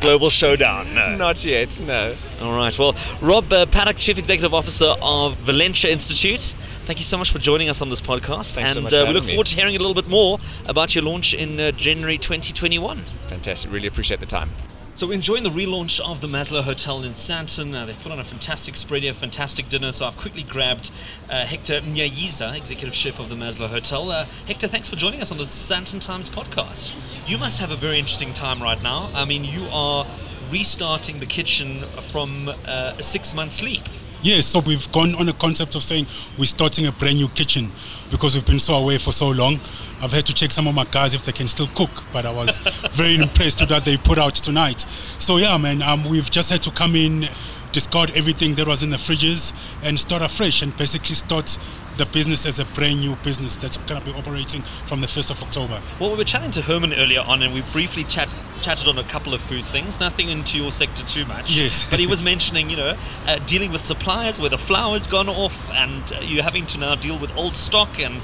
global 0.00 0.30
showdown. 0.30 0.86
No, 0.94 1.16
not 1.16 1.44
yet. 1.44 1.80
No. 1.80 2.14
All 2.42 2.56
right. 2.56 2.76
Well, 2.78 2.94
Rob 3.20 3.52
uh, 3.52 3.66
Paddock, 3.66 3.96
Chief 3.96 4.18
Executive 4.18 4.54
Officer 4.54 4.94
of 5.02 5.36
Valenture 5.38 5.90
Institute. 5.90 6.54
Thank 6.84 6.98
you 7.00 7.04
so 7.04 7.18
much 7.18 7.32
for 7.32 7.38
joining 7.40 7.68
us 7.68 7.82
on 7.82 7.90
this 7.90 8.00
podcast, 8.00 8.54
Thanks 8.54 8.76
and 8.76 8.88
so 8.88 9.02
uh, 9.04 9.08
we 9.08 9.14
look 9.14 9.24
me. 9.24 9.30
forward 9.30 9.48
to 9.48 9.56
hearing 9.56 9.74
a 9.74 9.78
little 9.78 9.94
bit 9.94 10.06
more 10.08 10.38
about 10.66 10.94
your 10.94 11.02
launch 11.02 11.34
in 11.34 11.58
uh, 11.58 11.72
January 11.72 12.16
2021. 12.16 13.04
Fantastic. 13.26 13.72
Really 13.72 13.88
appreciate 13.88 14.20
the 14.20 14.26
time. 14.26 14.50
So 14.96 15.10
enjoying 15.10 15.42
the 15.42 15.50
relaunch 15.50 16.00
of 16.00 16.22
the 16.22 16.26
Maslow 16.26 16.62
Hotel 16.62 17.04
in 17.04 17.12
Sandton. 17.12 17.74
Uh, 17.74 17.84
they've 17.84 18.02
put 18.02 18.12
on 18.12 18.18
a 18.18 18.24
fantastic 18.24 18.76
spread 18.76 19.02
here, 19.02 19.12
fantastic 19.12 19.68
dinner. 19.68 19.92
So 19.92 20.06
I've 20.06 20.16
quickly 20.16 20.42
grabbed 20.42 20.90
uh, 21.28 21.44
Hector 21.44 21.80
Mnyayiza, 21.80 22.56
executive 22.56 22.94
chef 22.94 23.20
of 23.20 23.28
the 23.28 23.34
Maslow 23.34 23.68
Hotel. 23.68 24.10
Uh, 24.10 24.24
Hector, 24.46 24.68
thanks 24.68 24.88
for 24.88 24.96
joining 24.96 25.20
us 25.20 25.30
on 25.30 25.36
the 25.36 25.44
Sandton 25.44 26.00
Times 26.00 26.30
podcast. 26.30 26.94
You 27.28 27.36
must 27.36 27.60
have 27.60 27.70
a 27.70 27.76
very 27.76 27.98
interesting 27.98 28.32
time 28.32 28.62
right 28.62 28.82
now. 28.82 29.10
I 29.14 29.26
mean, 29.26 29.44
you 29.44 29.66
are 29.70 30.06
restarting 30.50 31.20
the 31.20 31.26
kitchen 31.26 31.80
from 32.00 32.48
uh, 32.66 32.94
a 32.98 33.02
six-month 33.02 33.52
sleep. 33.52 33.82
Yes, 34.22 34.46
so 34.46 34.60
we've 34.60 34.90
gone 34.92 35.14
on 35.16 35.28
a 35.28 35.32
concept 35.34 35.74
of 35.74 35.82
saying 35.82 36.06
we're 36.38 36.46
starting 36.46 36.86
a 36.86 36.92
brand 36.92 37.16
new 37.16 37.28
kitchen 37.28 37.70
because 38.10 38.34
we've 38.34 38.46
been 38.46 38.58
so 38.58 38.74
away 38.74 38.98
for 38.98 39.12
so 39.12 39.28
long. 39.28 39.54
I've 40.00 40.12
had 40.12 40.26
to 40.26 40.34
check 40.34 40.50
some 40.50 40.66
of 40.66 40.74
my 40.74 40.84
guys 40.84 41.14
if 41.14 41.24
they 41.24 41.32
can 41.32 41.48
still 41.48 41.68
cook, 41.74 41.90
but 42.12 42.24
I 42.26 42.32
was 42.32 42.58
very 42.92 43.16
impressed 43.16 43.60
with 43.60 43.70
what 43.70 43.84
they 43.84 43.96
put 43.96 44.18
out 44.18 44.34
tonight. 44.34 44.80
So 44.80 45.36
yeah, 45.36 45.56
man, 45.58 45.82
um, 45.82 46.04
we've 46.08 46.30
just 46.30 46.50
had 46.50 46.62
to 46.62 46.70
come 46.70 46.96
in, 46.96 47.28
discard 47.72 48.10
everything 48.16 48.54
that 48.54 48.66
was 48.66 48.82
in 48.82 48.90
the 48.90 48.96
fridges, 48.96 49.52
and 49.84 50.00
start 50.00 50.22
afresh, 50.22 50.62
and 50.62 50.76
basically 50.76 51.14
start 51.14 51.58
the 51.96 52.06
business 52.06 52.44
as 52.46 52.58
a 52.58 52.64
brand 52.66 53.00
new 53.00 53.16
business 53.16 53.56
that's 53.56 53.76
going 53.78 54.00
to 54.00 54.06
be 54.06 54.16
operating 54.16 54.62
from 54.62 55.00
the 55.00 55.06
1st 55.06 55.30
of 55.30 55.42
October. 55.42 55.80
Well, 55.98 56.10
we 56.10 56.16
were 56.16 56.24
chatting 56.24 56.50
to 56.52 56.62
Herman 56.62 56.92
earlier 56.94 57.20
on, 57.20 57.42
and 57.42 57.54
we 57.54 57.62
briefly 57.72 58.04
chat, 58.04 58.28
chatted 58.60 58.88
on 58.88 58.98
a 58.98 59.04
couple 59.04 59.32
of 59.32 59.40
food 59.40 59.64
things. 59.64 59.98
Nothing 59.98 60.28
into 60.28 60.58
your 60.58 60.72
sector 60.72 61.04
too 61.06 61.24
much. 61.26 61.56
Yes. 61.56 61.88
but 61.88 61.98
he 61.98 62.06
was 62.06 62.22
mentioning, 62.22 62.68
you 62.70 62.76
know, 62.76 62.94
uh, 63.26 63.38
dealing 63.46 63.72
with 63.72 63.80
suppliers 63.80 64.38
where 64.38 64.50
the 64.50 64.58
flour's 64.58 65.06
gone 65.06 65.28
off, 65.28 65.72
and 65.72 66.02
uh, 66.12 66.18
you're 66.22 66.42
having 66.42 66.66
to 66.66 66.80
now 66.80 66.94
deal 66.94 67.18
with 67.18 67.36
old 67.36 67.56
stock 67.56 67.98
and 67.98 68.20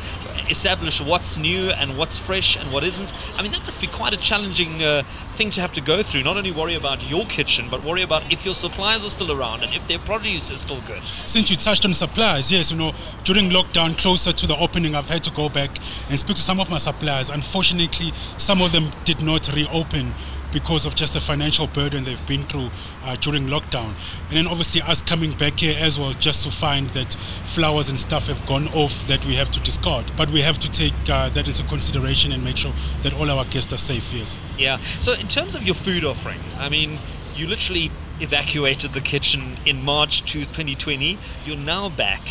establish 0.51 1.01
what's 1.01 1.39
new 1.39 1.71
and 1.71 1.97
what's 1.97 2.19
fresh 2.19 2.57
and 2.57 2.73
what 2.73 2.85
isn't. 2.85 3.13
I 3.37 3.43
mean, 3.43 3.53
that 3.53 3.65
must 3.65 3.81
be 3.81 3.87
quite 3.87 4.13
a 4.13 4.17
challenging 4.17 4.83
uh, 4.83 5.03
thing 5.33 5.51
to 5.51 5.61
have 5.61 5.73
to 5.75 5.81
go 5.81 6.03
through. 6.03 6.23
Not 6.23 6.37
only 6.37 6.51
worry 6.51 6.75
about 6.75 7.09
your 7.11 7.25
kitchen, 7.27 7.69
but 7.71 7.85
worry 7.85 8.03
about 8.03 8.31
if 8.33 8.45
your 8.45 8.55
suppliers 8.55 9.05
are 9.05 9.11
still 9.11 9.33
around 9.33 9.63
and 9.63 9.75
if 9.75 9.87
their 9.89 9.99
produce 9.99 10.51
is 10.51 10.61
still 10.61 10.81
good. 10.83 11.03
Since 11.05 11.51
you 11.51 11.57
touched 11.57 11.85
on 11.85 11.95
suppliers, 11.95 12.51
yes, 12.51 12.73
you 12.73 12.79
know, 12.79 12.93
during 13.25 13.51
lockdown, 13.51 13.97
closer 13.99 14.33
to 14.33 14.47
the 14.47 14.57
opening, 14.57 14.95
I've 14.95 15.09
had 15.09 15.25
to 15.25 15.31
go 15.31 15.49
back 15.49 15.71
and 16.09 16.19
speak 16.19 16.37
to 16.37 16.43
some 16.43 16.61
of 16.61 16.71
my 16.71 16.79
suppliers. 16.79 17.31
Unfortunately, 17.31 18.13
some 18.37 18.63
of 18.63 18.73
them 18.73 18.91
did 19.05 19.23
not 19.23 19.53
reopen 19.55 20.13
because 20.53 20.87
of 20.87 20.95
just 20.95 21.15
the 21.15 21.21
financial 21.21 21.67
burden 21.69 22.05
they've 22.05 22.27
been 22.27 22.43
through 22.43 22.69
uh, 23.05 23.17
during 23.17 23.47
lockdown. 23.47 23.89
And 24.29 24.37
then 24.37 24.47
obviously 24.47 24.83
us 24.83 25.03
coming 25.03 25.33
back 25.33 25.61
here 25.61 25.77
as 25.81 25.99
well, 25.99 26.13
just 26.13 26.45
to 26.45 26.53
find 26.53 26.89
that 26.91 27.13
flowers 27.15 27.89
and 27.89 27.99
stuff 27.99 28.29
have 28.29 28.45
gone 28.47 28.69
off 28.69 29.07
that 29.09 29.25
we 29.27 29.35
have 29.35 29.51
to 29.51 29.61
discard. 29.61 30.11
But 30.17 30.31
we 30.31 30.41
have 30.41 30.59
to 30.59 30.71
take 30.71 30.95
uh, 31.09 31.29
that 31.31 31.49
into 31.49 31.65
consideration 31.65 32.33
and 32.33 32.45
make 32.45 32.57
sure 32.57 32.73
that 33.03 33.15
all 33.15 33.31
our 33.31 33.45
guests 33.47 33.73
are 33.73 33.79
safe, 33.79 34.13
yes. 34.13 34.39
Yeah. 34.59 34.77
So, 35.01 35.15
in 35.15 35.29
terms 35.29 35.55
of 35.55 35.63
your 35.65 35.75
food 35.75 36.05
offering, 36.05 36.41
I 36.59 36.69
mean, 36.69 36.99
you 37.35 37.47
literally 37.47 37.91
evacuated 38.21 38.93
the 38.93 39.01
kitchen 39.01 39.57
in 39.67 39.85
March 39.85 40.23
2020. 40.31 41.19
You're 41.45 41.57
now 41.57 41.89
back. 41.89 42.23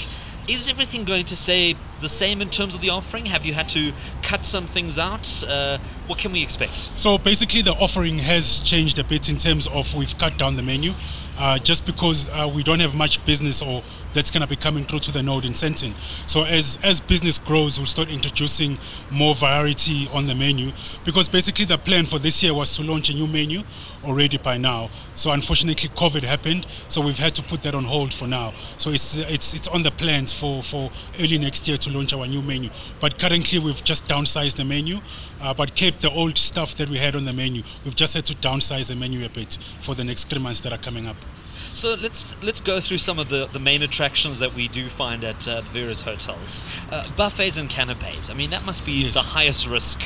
Is 0.52 0.68
everything 0.68 1.06
going 1.06 1.24
to 1.28 1.36
stay 1.38 1.78
the 2.02 2.10
same 2.10 2.42
in 2.42 2.50
terms 2.50 2.76
of 2.76 2.82
the 2.82 2.90
offering? 2.90 3.28
Have 3.28 3.46
you 3.46 3.54
had 3.54 3.70
to 3.70 3.94
cut 4.22 4.44
some 4.44 4.66
things 4.66 5.00
out? 5.00 5.46
Uh, 5.48 5.78
what 6.08 6.20
can 6.20 6.34
we 6.34 6.44
expect? 6.44 6.92
So 7.00 7.18
basically, 7.18 7.62
the 7.62 7.72
offering 7.76 8.18
has 8.18 8.60
changed 8.60 9.00
a 9.00 9.06
bit 9.06 9.30
in 9.30 9.38
terms 9.38 9.68
of 9.68 9.96
we've 9.96 10.18
cut 10.18 10.38
down 10.38 10.58
the 10.58 10.62
menu. 10.62 10.92
Uh, 11.40 11.58
just 11.58 11.86
because 11.86 12.28
uh, 12.32 12.52
we 12.54 12.64
don't 12.64 12.82
have 12.82 12.94
much 12.94 13.26
business 13.26 13.62
or 13.62 13.82
that's 14.14 14.32
going 14.32 14.42
to 14.42 14.48
be 14.48 14.56
coming 14.56 14.84
through 14.84 15.00
to 15.00 15.12
the 15.12 15.24
node 15.24 15.46
in 15.46 15.54
Sandton. 15.54 15.94
So 16.30 16.44
as 16.44 16.80
as 16.84 17.00
business 17.00 17.40
grows, 17.40 17.80
we'll 17.80 17.88
start 17.88 18.10
introducing 18.10 18.78
more 19.10 19.36
variety 19.36 20.08
on 20.14 20.28
the 20.28 20.36
menu 20.36 20.72
because 21.06 21.30
basically 21.30 21.66
the 21.66 21.78
plan 21.78 22.06
for 22.06 22.20
this 22.20 22.44
year 22.44 22.54
was 22.54 22.76
to 22.78 22.84
launch 22.84 23.10
a 23.10 23.14
new 23.14 23.28
menu 23.28 23.64
already 24.04 24.38
by 24.38 24.58
now. 24.58 24.90
So 25.16 25.32
unfortunately, 25.32 25.90
COVID 25.90 26.24
happened, 26.24 26.66
so 26.88 27.02
we've 27.02 27.20
had 27.20 27.36
to 27.36 27.44
put 27.44 27.62
that 27.64 27.76
on 27.76 27.84
hold 27.84 28.14
for 28.14 28.28
now. 28.28 28.54
So 28.78 28.90
it's 28.90 29.18
it's 29.30 29.54
it's 29.54 29.68
on 29.68 29.84
the 29.84 29.92
plans 29.92 30.38
for 30.38 30.64
for 30.64 30.92
early 31.20 31.38
next 31.38 31.68
year 31.68 31.78
to 31.78 31.92
launch 31.92 32.14
our 32.14 32.28
new 32.28 32.42
menu. 32.42 32.70
But 33.00 33.20
currently, 33.20 33.60
we've 33.60 33.84
just 33.84 34.08
downsized 34.08 34.56
the 34.58 34.66
menu, 34.66 35.00
uh, 35.42 35.54
but 35.54 35.76
kept 35.76 36.00
the 36.02 36.12
old 36.12 36.38
stuff 36.38 36.76
that 36.76 36.90
we 36.90 36.98
had 36.98 37.16
on 37.16 37.26
the 37.26 37.34
menu. 37.34 37.64
We've 37.86 37.96
just 37.96 38.14
had 38.14 38.26
to 38.26 38.34
downsize 38.36 38.88
the 38.88 38.96
menu 38.96 39.26
a 39.26 39.30
bit 39.30 39.58
for 39.80 39.96
the 39.96 40.04
next 40.04 40.30
three 40.30 40.42
months 40.42 40.62
that 40.62 40.74
are 40.74 40.78
coming 40.78 41.08
up. 41.08 41.18
So 41.74 41.96
let's 41.96 42.36
let's 42.44 42.60
go 42.60 42.80
through 42.82 42.98
some 42.98 43.18
of 43.18 43.30
the, 43.30 43.48
the 43.52 43.60
main 43.60 43.82
attractions 43.82 44.40
that 44.40 44.54
we 44.54 44.68
do 44.68 44.88
find 44.90 45.24
at 45.24 45.48
uh, 45.48 45.62
the 45.62 45.70
various 45.70 46.02
hotels. 46.02 46.64
Uh, 46.92 47.10
buffets 47.16 47.58
and 47.58 47.70
canapes. 47.70 48.30
I 48.30 48.34
mean, 48.34 48.50
that 48.50 48.66
must 48.66 48.86
be 48.86 48.92
Yes. 49.06 49.14
the 49.14 49.22
highest 49.22 49.68
risk 49.68 50.02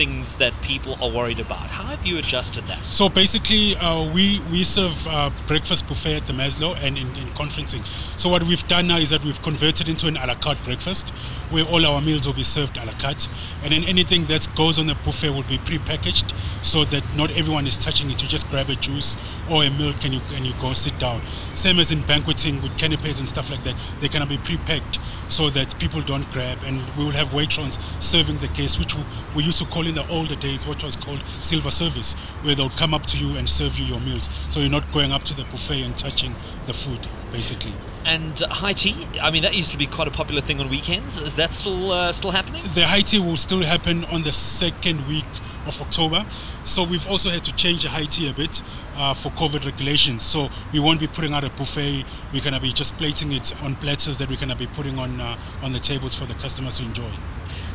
things 0.00 0.36
that 0.36 0.54
people 0.62 0.96
are 1.02 1.10
worried 1.10 1.40
about. 1.40 1.68
How 1.68 1.84
have 1.84 2.06
you 2.06 2.16
adjusted 2.18 2.64
that? 2.64 2.82
So 2.86 3.10
basically, 3.10 3.76
uh, 3.76 4.08
we 4.16 4.40
we 4.50 4.64
serve 4.64 4.96
uh, 5.06 5.28
breakfast 5.46 5.86
buffet 5.88 6.14
at 6.20 6.24
the 6.24 6.32
Maslow 6.32 6.72
and 6.84 6.96
in, 6.96 7.08
in 7.20 7.26
conferencing. 7.40 7.84
So 8.18 8.30
what 8.32 8.42
we've 8.44 8.66
done 8.66 8.86
now 8.88 8.96
is 8.96 9.10
that 9.10 9.22
we've 9.26 9.42
converted 9.42 9.90
into 9.92 10.06
an 10.08 10.16
a 10.16 10.26
la 10.26 10.36
carte 10.36 10.62
breakfast, 10.64 11.12
where 11.52 11.66
all 11.72 11.84
our 11.84 12.00
meals 12.00 12.24
will 12.26 12.38
be 12.44 12.48
served 12.56 12.78
a 12.78 12.84
la 12.88 12.96
carte, 13.04 13.28
and 13.62 13.72
then 13.72 13.84
anything 13.84 14.24
that 14.32 14.48
goes 14.56 14.78
on 14.80 14.86
the 14.86 14.96
buffet 15.04 15.30
will 15.36 15.48
be 15.54 15.58
pre-packaged, 15.68 16.32
so 16.64 16.84
that 16.92 17.04
not 17.20 17.28
everyone 17.36 17.66
is 17.66 17.76
touching 17.76 18.08
it. 18.08 18.22
You 18.22 18.28
just 18.36 18.48
grab 18.48 18.70
a 18.70 18.76
juice 18.76 19.18
or 19.52 19.64
a 19.68 19.70
milk 19.76 20.00
and 20.06 20.14
you 20.16 20.22
and 20.34 20.46
you 20.48 20.54
go 20.64 20.72
sit 20.72 20.96
down. 20.98 21.20
Same 21.52 21.78
as 21.78 21.92
in 21.92 22.00
banqueting 22.08 22.56
with 22.62 22.72
canapes 22.80 23.18
and 23.20 23.28
stuff 23.28 23.50
like 23.52 23.62
that, 23.68 23.76
they 24.00 24.08
cannot 24.08 24.30
be 24.32 24.40
pre-packed 24.48 24.96
so 25.30 25.48
that 25.50 25.78
people 25.78 26.00
don't 26.02 26.28
grab. 26.32 26.58
And 26.64 26.80
we 26.96 27.04
will 27.04 27.12
have 27.12 27.28
waitrons 27.28 27.78
serving 28.02 28.38
the 28.38 28.48
case, 28.48 28.78
which 28.78 28.94
we, 29.34 29.44
used 29.44 29.58
to 29.58 29.66
call 29.66 29.86
in 29.86 29.94
the 29.94 30.06
older 30.08 30.36
days 30.36 30.66
what 30.66 30.82
was 30.84 30.96
called 30.96 31.20
silver 31.40 31.70
service 31.70 32.14
where 32.42 32.54
they'll 32.54 32.70
come 32.70 32.92
up 32.92 33.06
to 33.06 33.18
you 33.18 33.36
and 33.36 33.48
serve 33.48 33.78
you 33.78 33.84
your 33.86 34.00
meals. 34.00 34.28
So 34.50 34.60
you're 34.60 34.70
not 34.70 34.90
going 34.92 35.12
up 35.12 35.22
to 35.24 35.34
the 35.34 35.44
buffet 35.44 35.82
and 35.82 35.96
touching 35.96 36.34
the 36.66 36.74
food 36.74 37.08
basically 37.32 37.72
And 38.04 38.40
high 38.50 38.72
tea. 38.72 39.06
I 39.22 39.30
mean, 39.30 39.42
that 39.42 39.54
used 39.54 39.70
to 39.72 39.78
be 39.78 39.86
quite 39.86 40.08
a 40.08 40.10
popular 40.10 40.40
thing 40.40 40.60
on 40.60 40.68
weekends. 40.68 41.18
Is 41.18 41.36
that 41.36 41.52
still 41.52 41.92
uh, 41.92 42.12
still 42.12 42.30
happening? 42.30 42.62
the 42.74 42.86
high 42.86 43.02
tea 43.02 43.20
will 43.20 43.36
still 43.36 43.62
happen 43.62 44.04
on 44.06 44.22
the 44.22 44.32
second 44.32 45.06
week 45.06 45.28
of 45.66 45.80
October. 45.80 46.24
So 46.64 46.84
we've 46.84 47.06
also 47.08 47.28
had 47.30 47.44
to 47.44 47.54
change 47.54 47.82
the 47.82 47.88
high 47.90 48.04
tea 48.04 48.30
a 48.30 48.32
bit 48.34 48.62
uh, 48.96 49.14
for 49.14 49.30
COVID 49.30 49.64
regulations. 49.64 50.22
So 50.22 50.48
we 50.72 50.80
won't 50.80 51.00
be 51.00 51.06
putting 51.06 51.32
out 51.34 51.44
a 51.44 51.50
buffet. 51.50 52.04
We're 52.32 52.42
gonna 52.42 52.60
be 52.60 52.72
just 52.72 52.96
plating 52.96 53.32
it 53.32 53.54
on 53.62 53.74
platters 53.76 54.18
that 54.18 54.28
we're 54.28 54.40
gonna 54.40 54.56
be 54.56 54.66
putting 54.66 54.98
on 54.98 55.20
uh, 55.20 55.36
on 55.62 55.72
the 55.72 55.78
tables 55.80 56.14
for 56.18 56.26
the 56.26 56.34
customers 56.34 56.78
to 56.78 56.84
enjoy. 56.84 57.10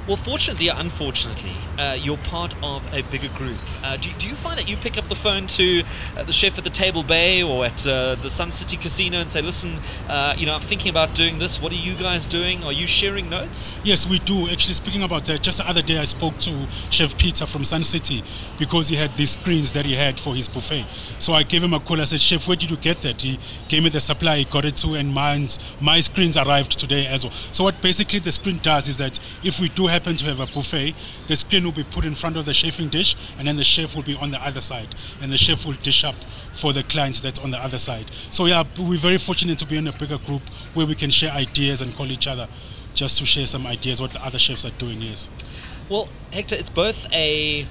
Well, 0.08 0.18
fortunately 0.18 0.70
or 0.70 0.76
unfortunately, 0.78 1.54
uh, 1.80 1.98
you're 2.00 2.18
part 2.18 2.54
of 2.62 2.86
a 2.94 3.02
bigger 3.10 3.34
group. 3.34 3.58
Uh, 3.84 3.98
do, 3.98 4.12
do 4.20 4.28
you 4.28 4.36
find 4.36 4.60
that 4.60 4.70
you 4.70 4.78
pick 4.78 5.00
up 5.00 5.08
the 5.08 5.16
phone 5.16 5.48
to 5.48 5.82
uh, 6.16 6.22
the 6.22 6.32
chef 6.32 6.60
at 6.60 6.64
the 6.64 6.70
Table 6.70 7.02
Bay 7.02 7.42
or 7.42 7.66
at 7.66 7.88
uh, 7.88 8.14
the 8.14 8.30
Sun 8.30 8.52
City 8.52 8.78
Casino 8.78 9.18
and 9.18 9.32
say, 9.32 9.42
listen, 9.42 9.74
uh, 10.08 10.36
you 10.38 10.46
know, 10.46 10.54
I'm 10.54 10.62
thinking 10.62 10.92
about 10.92 11.16
doing 11.16 11.40
this. 11.40 11.60
What 11.60 11.72
are 11.72 11.76
you 11.76 11.96
guys 11.96 12.28
doing? 12.28 12.64
Are 12.64 12.72
you 12.72 12.86
sharing 12.86 13.32
notes? 13.32 13.80
Yes, 13.84 14.08
we 14.08 14.20
do. 14.20 14.48
Actually, 14.48 14.76
speaking 14.76 15.02
about 15.02 15.26
that, 15.26 15.42
just 15.42 15.58
the 15.58 15.68
other 15.68 15.82
day 15.82 15.98
I 15.98 16.04
spoke 16.04 16.38
to 16.40 16.68
Chef 16.92 17.18
Peter 17.18 17.48
from 17.48 17.64
Sun 17.64 17.84
City 17.84 18.22
because 18.60 18.90
he 18.90 18.96
had 18.96 19.12
these 19.16 19.32
screens 19.32 19.74
that 19.74 19.88
he 19.88 19.96
had 19.96 20.20
for 20.20 20.36
his 20.36 20.48
buffet. 20.48 20.86
So 21.18 21.34
I 21.34 21.42
gave 21.42 21.64
him 21.64 21.74
a 21.74 21.80
call. 21.80 22.00
I 22.00 22.04
said, 22.04 22.22
Chef, 22.22 22.48
where 22.48 22.56
did 22.58 22.70
you 22.70 22.78
get 22.78 23.00
that? 23.00 23.24
He 23.24 23.40
gave 23.70 23.84
me 23.84 23.90
the 23.90 24.00
supply, 24.00 24.38
he 24.38 24.46
got 24.46 24.66
it 24.66 24.78
too, 24.78 24.94
and 24.94 25.12
mine's, 25.12 25.76
my 25.82 26.00
screens 26.00 26.38
arrived 26.38 26.78
today 26.78 27.08
as 27.08 27.24
well. 27.24 27.32
So 27.32 27.64
what 27.64 27.82
basically 27.82 28.20
the 28.20 28.32
screen 28.32 28.60
does 28.62 28.88
is 28.88 29.00
that 29.00 29.20
if 29.44 29.60
we 29.60 29.70
do 29.70 29.88
happen 29.96 30.16
to 30.18 30.26
have 30.26 30.40
a 30.40 30.46
buffet, 30.54 30.94
the 31.28 31.36
screen 31.36 31.64
will 31.64 31.72
be 31.72 31.84
put 31.84 32.06
in 32.06 32.14
front 32.14 32.38
of 32.38 32.46
the 32.46 32.54
chafing 32.54 32.90
dish, 32.90 33.16
and 33.38 33.48
then 33.48 33.56
the 33.56 33.64
chef 33.64 33.96
will 33.96 34.04
be 34.04 34.16
on 34.16 34.32
the 34.32 34.42
other 34.46 34.62
side, 34.62 34.88
and 35.22 35.32
the 35.32 35.38
chef 35.38 35.66
will 35.66 35.80
dish 35.82 36.04
up 36.04 36.16
for 36.52 36.74
the 36.74 36.84
clients 36.84 37.20
that's 37.22 37.40
on 37.40 37.52
the 37.52 37.58
other 37.58 37.78
side. 37.78 38.06
So 38.32 38.46
yeah, 38.46 38.64
we're 38.78 38.98
very 38.98 39.18
fortunate 39.18 39.58
to 39.60 39.66
be 39.66 39.78
in 39.78 39.88
a 39.88 39.94
bigger 39.94 40.18
group 40.18 40.44
where 40.74 40.86
we 40.86 40.96
can 40.96 41.10
share 41.10 41.32
ideas 41.32 41.82
and 41.82 41.96
call 41.96 42.12
each 42.12 42.28
other 42.28 42.48
just 42.94 43.20
to 43.20 43.26
share 43.26 43.46
some 43.46 43.68
ideas 43.68 44.02
what 44.02 44.12
the 44.12 44.26
other 44.26 44.40
chefs 44.40 44.66
are 44.66 44.72
doing 44.72 45.02
yes 45.02 45.30
Well, 45.90 46.08
Hector, 46.32 46.56
it's 46.56 46.70
both 46.70 47.12
a 47.12 47.68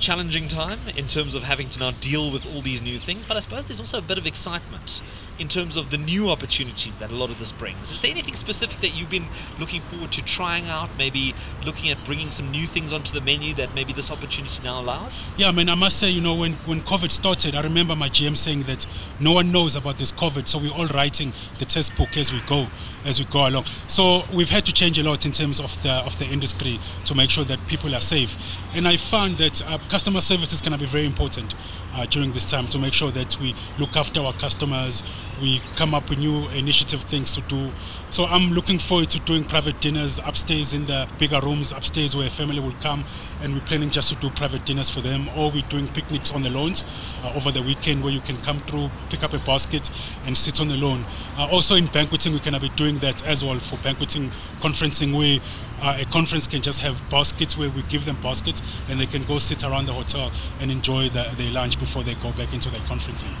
challenging 0.00 0.48
time 0.48 0.80
in 0.96 1.06
terms 1.06 1.34
of 1.34 1.44
having 1.44 1.68
to 1.70 1.80
now 1.80 1.92
deal 2.00 2.30
with 2.30 2.44
all 2.52 2.60
these 2.60 2.82
new 2.82 2.98
things, 2.98 3.24
but 3.24 3.36
I 3.36 3.40
suppose 3.40 3.66
there's 3.66 3.80
also 3.80 3.98
a 3.98 4.02
bit 4.02 4.18
of 4.18 4.26
excitement 4.26 5.00
in 5.38 5.48
terms 5.48 5.76
of 5.76 5.90
the 5.90 5.98
new 5.98 6.30
opportunities 6.30 6.98
that 6.98 7.10
a 7.10 7.14
lot 7.14 7.30
of 7.30 7.38
this 7.38 7.52
brings. 7.52 7.90
Is 7.90 8.00
there 8.02 8.10
anything 8.10 8.34
specific 8.34 8.80
that 8.80 8.98
you've 8.98 9.10
been 9.10 9.26
looking 9.58 9.80
forward 9.80 10.12
to 10.12 10.24
trying 10.24 10.68
out, 10.68 10.90
maybe 10.96 11.34
looking 11.64 11.90
at 11.90 12.02
bringing 12.04 12.30
some 12.30 12.50
new 12.50 12.66
things 12.66 12.92
onto 12.92 13.12
the 13.12 13.20
menu 13.20 13.54
that 13.54 13.74
maybe 13.74 13.92
this 13.92 14.10
opportunity 14.10 14.62
now 14.62 14.80
allows? 14.80 15.30
yeah 15.36 15.48
i 15.48 15.52
mean 15.52 15.68
i 15.68 15.74
must 15.74 15.98
say 15.98 16.08
you 16.10 16.20
know 16.20 16.34
when, 16.34 16.52
when 16.64 16.80
covid 16.80 17.10
started 17.10 17.54
i 17.54 17.60
remember 17.60 17.96
my 17.96 18.08
gm 18.08 18.36
saying 18.36 18.62
that 18.62 18.86
no 19.20 19.32
one 19.32 19.50
knows 19.50 19.76
about 19.76 19.96
this 19.96 20.12
covid 20.12 20.46
so 20.46 20.58
we're 20.58 20.72
all 20.72 20.86
writing 20.88 21.32
the 21.58 21.64
test 21.64 21.96
book 21.96 22.16
as 22.16 22.32
we 22.32 22.40
go 22.42 22.66
as 23.04 23.18
we 23.18 23.24
go 23.26 23.48
along 23.48 23.64
so 23.88 24.22
we've 24.34 24.50
had 24.50 24.64
to 24.64 24.72
change 24.72 24.98
a 24.98 25.02
lot 25.02 25.26
in 25.26 25.32
terms 25.32 25.60
of 25.60 25.82
the 25.82 25.92
of 26.04 26.18
the 26.18 26.26
industry 26.26 26.78
to 27.04 27.14
make 27.14 27.30
sure 27.30 27.44
that 27.44 27.58
people 27.66 27.94
are 27.94 28.00
safe 28.00 28.36
and 28.76 28.86
i 28.86 28.96
found 28.96 29.36
that 29.36 29.62
uh, 29.68 29.78
customer 29.88 30.20
service 30.20 30.52
is 30.52 30.60
going 30.60 30.72
to 30.72 30.78
be 30.78 30.86
very 30.86 31.06
important 31.06 31.54
uh, 31.94 32.06
during 32.06 32.32
this 32.32 32.50
time 32.50 32.66
to 32.66 32.78
make 32.78 32.92
sure 32.92 33.10
that 33.10 33.38
we 33.40 33.54
look 33.78 33.96
after 33.96 34.20
our 34.20 34.32
customers 34.34 35.02
we 35.40 35.60
come 35.76 35.94
up 35.94 36.08
with 36.08 36.18
new 36.18 36.48
initiative 36.50 37.02
things 37.02 37.34
to 37.34 37.40
do. 37.42 37.70
So 38.10 38.26
i'm 38.26 38.52
looking 38.52 38.78
forward 38.78 39.08
to 39.10 39.18
doing 39.20 39.42
private 39.44 39.80
dinners 39.80 40.20
upstairs 40.20 40.72
in 40.72 40.86
the 40.86 41.08
bigger 41.18 41.40
rooms 41.40 41.72
upstairs 41.72 42.14
where 42.14 42.30
family 42.30 42.60
will 42.60 42.78
come 42.80 43.02
and 43.42 43.52
we're 43.52 43.60
planning 43.62 43.90
just 43.90 44.08
to 44.10 44.14
do 44.20 44.30
private 44.30 44.64
dinners 44.64 44.88
for 44.88 45.00
them 45.00 45.28
or 45.36 45.50
we're 45.50 45.68
doing 45.68 45.88
picnics 45.88 46.32
on 46.32 46.42
the 46.42 46.50
lawns 46.50 46.84
uh, 47.24 47.32
over 47.34 47.50
the 47.50 47.62
weekend 47.62 48.04
where 48.04 48.12
you 48.12 48.20
can 48.20 48.36
come 48.38 48.58
through 48.60 48.88
pick 49.10 49.24
up 49.24 49.32
a 49.34 49.38
basket 49.40 49.90
and 50.26 50.38
sit 50.38 50.60
on 50.60 50.68
the 50.68 50.76
lawn. 50.76 51.04
Uh, 51.36 51.48
also 51.50 51.74
in 51.74 51.86
banqueting 51.86 52.32
we 52.32 52.38
can 52.38 52.56
be 52.60 52.68
doing 52.76 52.98
that 52.98 53.26
as 53.26 53.44
well 53.44 53.58
for 53.58 53.76
banqueting 53.78 54.30
conferencing 54.60 55.16
where 55.16 55.38
uh, 55.82 55.98
a 56.00 56.04
conference 56.12 56.46
can 56.46 56.62
just 56.62 56.80
have 56.80 57.02
baskets 57.10 57.58
where 57.58 57.70
we 57.70 57.82
give 57.82 58.04
them 58.04 58.16
baskets 58.22 58.62
and 58.88 59.00
they 59.00 59.06
can 59.06 59.24
go 59.24 59.38
sit 59.38 59.64
around 59.64 59.86
the 59.86 59.92
hotel 59.92 60.30
and 60.60 60.70
enjoy 60.70 61.08
the, 61.08 61.28
their 61.36 61.50
lunch 61.50 61.80
before 61.80 62.04
they 62.04 62.14
go 62.14 62.30
back 62.32 62.54
into 62.54 62.70
their 62.70 62.80
conferencing 62.82 63.34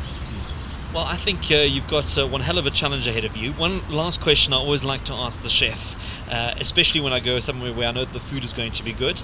Well, 0.94 1.06
I 1.06 1.16
think 1.16 1.50
uh, 1.50 1.56
you've 1.56 1.88
got 1.88 2.16
uh, 2.16 2.24
one 2.24 2.40
hell 2.40 2.56
of 2.56 2.66
a 2.66 2.70
challenge 2.70 3.08
ahead 3.08 3.24
of 3.24 3.36
you. 3.36 3.50
One 3.54 3.80
last 3.90 4.20
question 4.20 4.52
I 4.52 4.58
always 4.58 4.84
like 4.84 5.02
to 5.06 5.12
ask 5.12 5.42
the 5.42 5.48
chef, 5.48 5.96
uh, 6.30 6.54
especially 6.60 7.00
when 7.00 7.12
I 7.12 7.18
go 7.18 7.40
somewhere 7.40 7.72
where 7.72 7.88
I 7.88 7.90
know 7.90 8.04
the 8.04 8.20
food 8.20 8.44
is 8.44 8.52
going 8.52 8.70
to 8.70 8.84
be 8.84 8.92
good. 8.92 9.20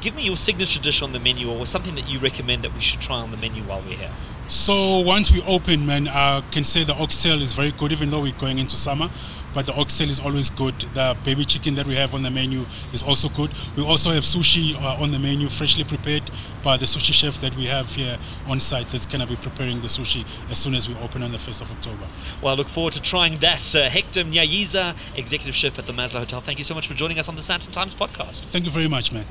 Give 0.00 0.16
me 0.16 0.24
your 0.24 0.36
signature 0.36 0.80
dish 0.80 1.00
on 1.00 1.12
the 1.12 1.20
menu 1.20 1.48
or 1.48 1.64
something 1.64 1.94
that 1.94 2.10
you 2.10 2.18
recommend 2.18 2.64
that 2.64 2.74
we 2.74 2.80
should 2.80 3.00
try 3.00 3.18
on 3.18 3.30
the 3.30 3.36
menu 3.36 3.62
while 3.62 3.80
we're 3.82 3.98
here. 3.98 4.10
So 4.48 4.98
once 4.98 5.30
we 5.30 5.42
open, 5.42 5.86
man, 5.86 6.08
I 6.08 6.42
can 6.50 6.64
say 6.64 6.82
the 6.82 6.94
oxtail 6.94 7.40
is 7.40 7.52
very 7.52 7.70
good, 7.70 7.92
even 7.92 8.10
though 8.10 8.22
we're 8.22 8.32
going 8.32 8.58
into 8.58 8.76
summer. 8.76 9.08
But 9.54 9.66
the 9.66 9.74
oxtail 9.74 10.08
is 10.08 10.20
always 10.20 10.50
good. 10.50 10.74
The 10.94 11.16
baby 11.24 11.44
chicken 11.44 11.74
that 11.76 11.86
we 11.86 11.94
have 11.96 12.14
on 12.14 12.22
the 12.22 12.30
menu 12.30 12.64
is 12.92 13.02
also 13.02 13.28
good. 13.28 13.50
We 13.76 13.84
also 13.84 14.10
have 14.10 14.22
sushi 14.22 14.74
uh, 14.80 15.02
on 15.02 15.10
the 15.10 15.18
menu, 15.18 15.48
freshly 15.48 15.84
prepared 15.84 16.22
by 16.62 16.76
the 16.76 16.86
sushi 16.86 17.12
chef 17.12 17.40
that 17.40 17.54
we 17.56 17.66
have 17.66 17.94
here 17.94 18.18
on 18.48 18.60
site 18.60 18.86
that's 18.88 19.06
going 19.06 19.20
to 19.20 19.26
be 19.26 19.36
preparing 19.36 19.80
the 19.80 19.88
sushi 19.88 20.24
as 20.50 20.58
soon 20.58 20.74
as 20.74 20.88
we 20.88 20.94
open 20.96 21.22
on 21.22 21.32
the 21.32 21.38
1st 21.38 21.62
of 21.62 21.70
October. 21.72 22.06
Well, 22.40 22.54
I 22.54 22.56
look 22.56 22.68
forward 22.68 22.92
to 22.94 23.02
trying 23.02 23.38
that. 23.38 23.74
Uh, 23.74 23.88
Hector 23.88 24.24
Mnyayiza, 24.24 24.94
Executive 25.16 25.54
Chef 25.54 25.78
at 25.78 25.86
the 25.86 25.92
Maslow 25.92 26.20
Hotel, 26.20 26.40
thank 26.40 26.58
you 26.58 26.64
so 26.64 26.74
much 26.74 26.88
for 26.88 26.94
joining 26.94 27.18
us 27.18 27.28
on 27.28 27.34
the 27.34 27.42
Sandton 27.42 27.72
Times 27.72 27.94
podcast. 27.94 28.42
Thank 28.44 28.64
you 28.64 28.70
very 28.70 28.88
much, 28.88 29.12
man. 29.12 29.24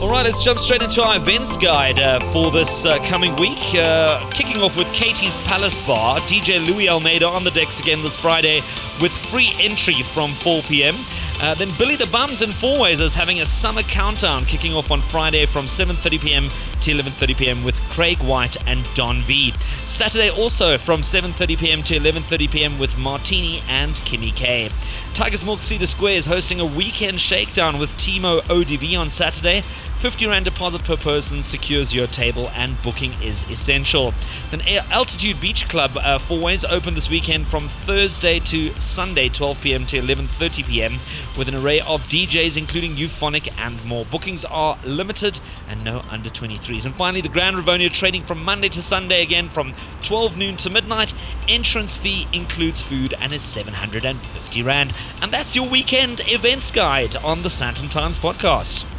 All 0.00 0.08
right, 0.08 0.24
let's 0.24 0.42
jump 0.42 0.58
straight 0.58 0.80
into 0.82 1.02
our 1.02 1.16
events 1.16 1.58
guide 1.58 1.98
uh, 1.98 2.20
for 2.20 2.50
this 2.50 2.86
uh, 2.86 2.98
coming 3.04 3.36
week. 3.36 3.74
Uh, 3.74 4.30
kicking 4.30 4.62
off 4.62 4.74
with 4.78 4.90
Katie's 4.94 5.38
Palace 5.40 5.86
Bar, 5.86 6.20
DJ 6.20 6.66
Louis 6.66 6.88
Almeida 6.88 7.26
on 7.26 7.44
the 7.44 7.50
decks 7.50 7.80
again 7.80 8.00
this 8.02 8.16
Friday 8.16 8.62
with 9.02 9.12
free 9.12 9.52
entry 9.60 10.00
from 10.02 10.30
4 10.30 10.62
p.m. 10.62 10.94
Uh, 11.42 11.54
then 11.54 11.68
Billy 11.78 11.96
the 11.96 12.06
Bums 12.06 12.40
in 12.42 12.48
Fourways 12.50 13.00
is 13.00 13.14
having 13.14 13.40
a 13.40 13.46
summer 13.46 13.82
countdown 13.82 14.44
kicking 14.44 14.74
off 14.74 14.90
on 14.90 15.00
Friday 15.00 15.44
from 15.46 15.66
7:30 15.66 16.20
p.m. 16.20 16.42
to 16.80 16.92
11:30 16.92 17.36
p.m. 17.36 17.64
with 17.64 17.80
Craig 17.90 18.18
White 18.18 18.56
and 18.66 18.82
Don 18.94 19.16
V. 19.22 19.52
Saturday 19.86 20.30
also 20.30 20.76
from 20.76 21.00
7:30 21.00 21.58
p.m. 21.58 21.82
to 21.82 21.94
11:30 21.98 22.50
p.m. 22.50 22.78
with 22.78 22.98
Martini 22.98 23.60
and 23.68 23.92
Kimmy 23.92 24.34
K. 24.34 24.70
Tigers 25.14 25.44
Milk 25.44 25.58
Cedar 25.60 25.86
Square 25.86 26.14
is 26.14 26.26
hosting 26.26 26.60
a 26.60 26.66
weekend 26.66 27.20
shakedown 27.20 27.78
with 27.78 27.92
Timo 27.94 28.40
ODV 28.42 28.98
on 28.98 29.08
Saturday. 29.08 29.62
50 30.00 30.28
Rand 30.28 30.46
deposit 30.46 30.82
per 30.82 30.96
person 30.96 31.44
secures 31.44 31.94
your 31.94 32.06
table 32.06 32.48
and 32.54 32.82
booking 32.82 33.12
is 33.22 33.42
essential. 33.50 34.14
Then 34.50 34.62
Altitude 34.90 35.38
Beach 35.42 35.68
Club 35.68 35.90
uh, 35.98 36.16
Fourways 36.16 36.64
open 36.72 36.94
this 36.94 37.10
weekend 37.10 37.46
from 37.46 37.64
Thursday 37.64 38.38
to 38.38 38.70
Sunday 38.80 39.28
12 39.28 39.62
p.m. 39.62 39.84
to 39.84 39.98
11:30 39.98 40.66
p.m. 40.66 40.92
with 41.36 41.48
an 41.48 41.54
array 41.54 41.80
of 41.80 42.00
DJs 42.08 42.56
including 42.56 42.92
Euphonic 42.96 43.52
and 43.60 43.84
more. 43.84 44.06
Bookings 44.06 44.46
are 44.46 44.78
limited 44.86 45.38
and 45.68 45.84
no 45.84 46.02
under 46.10 46.30
23s. 46.30 46.86
And 46.86 46.94
finally 46.94 47.20
the 47.20 47.28
Grand 47.28 47.56
Rivonia 47.56 47.92
trading 47.92 48.22
from 48.22 48.42
Monday 48.42 48.70
to 48.70 48.80
Sunday 48.80 49.20
again 49.22 49.50
from 49.50 49.74
12 50.00 50.38
noon 50.38 50.56
to 50.56 50.70
midnight. 50.70 51.12
Entrance 51.46 51.94
fee 51.94 52.26
includes 52.32 52.82
food 52.82 53.12
and 53.20 53.34
is 53.34 53.42
750 53.42 54.62
Rand. 54.62 54.94
And 55.20 55.30
that's 55.30 55.54
your 55.54 55.68
weekend 55.68 56.22
events 56.24 56.70
guide 56.70 57.16
on 57.16 57.42
the 57.42 57.50
Sandton 57.50 57.90
Times 57.90 58.16
podcast. 58.16 58.96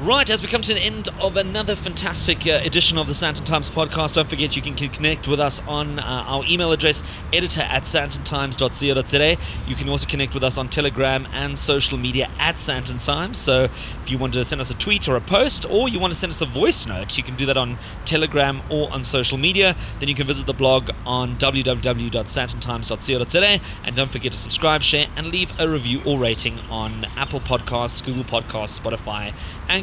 Right, 0.00 0.28
as 0.30 0.40
we 0.40 0.48
come 0.48 0.62
to 0.62 0.72
the 0.72 0.80
end 0.80 1.10
of 1.20 1.36
another 1.36 1.76
fantastic 1.76 2.46
uh, 2.46 2.60
edition 2.64 2.96
of 2.96 3.06
the 3.06 3.12
Sandton 3.12 3.44
Times 3.44 3.68
podcast, 3.68 4.14
don't 4.14 4.26
forget 4.26 4.56
you 4.56 4.62
can 4.62 4.74
connect 4.74 5.28
with 5.28 5.38
us 5.38 5.60
on 5.68 5.98
uh, 5.98 6.24
our 6.26 6.42
email 6.48 6.72
address, 6.72 7.02
editor 7.34 7.60
at 7.60 7.82
sandtontimes.co.za. 7.82 9.36
You 9.66 9.74
can 9.74 9.90
also 9.90 10.08
connect 10.08 10.32
with 10.32 10.42
us 10.42 10.56
on 10.56 10.68
Telegram 10.68 11.28
and 11.34 11.58
social 11.58 11.98
media 11.98 12.30
at 12.38 12.54
Sandton 12.54 13.04
Times. 13.04 13.36
So 13.36 13.64
if 13.64 14.10
you 14.10 14.16
want 14.16 14.32
to 14.32 14.42
send 14.42 14.62
us 14.62 14.70
a 14.70 14.78
tweet 14.78 15.06
or 15.06 15.16
a 15.16 15.20
post, 15.20 15.66
or 15.68 15.86
you 15.86 16.00
want 16.00 16.14
to 16.14 16.18
send 16.18 16.30
us 16.30 16.40
a 16.40 16.46
voice 16.46 16.86
note, 16.86 17.18
you 17.18 17.22
can 17.22 17.36
do 17.36 17.44
that 17.44 17.58
on 17.58 17.76
Telegram 18.06 18.62
or 18.70 18.90
on 18.90 19.04
social 19.04 19.36
media. 19.36 19.76
Then 19.98 20.08
you 20.08 20.14
can 20.14 20.26
visit 20.26 20.46
the 20.46 20.54
blog 20.54 20.88
on 21.04 21.36
www.sandtontimes.co.za. 21.36 23.60
And 23.84 23.94
don't 23.94 24.10
forget 24.10 24.32
to 24.32 24.38
subscribe, 24.38 24.82
share, 24.82 25.08
and 25.14 25.26
leave 25.26 25.52
a 25.60 25.68
review 25.68 26.00
or 26.06 26.18
rating 26.18 26.58
on 26.70 27.04
Apple 27.18 27.40
Podcasts, 27.40 28.02
Google 28.02 28.24
Podcasts, 28.24 28.80
Spotify, 28.80 29.34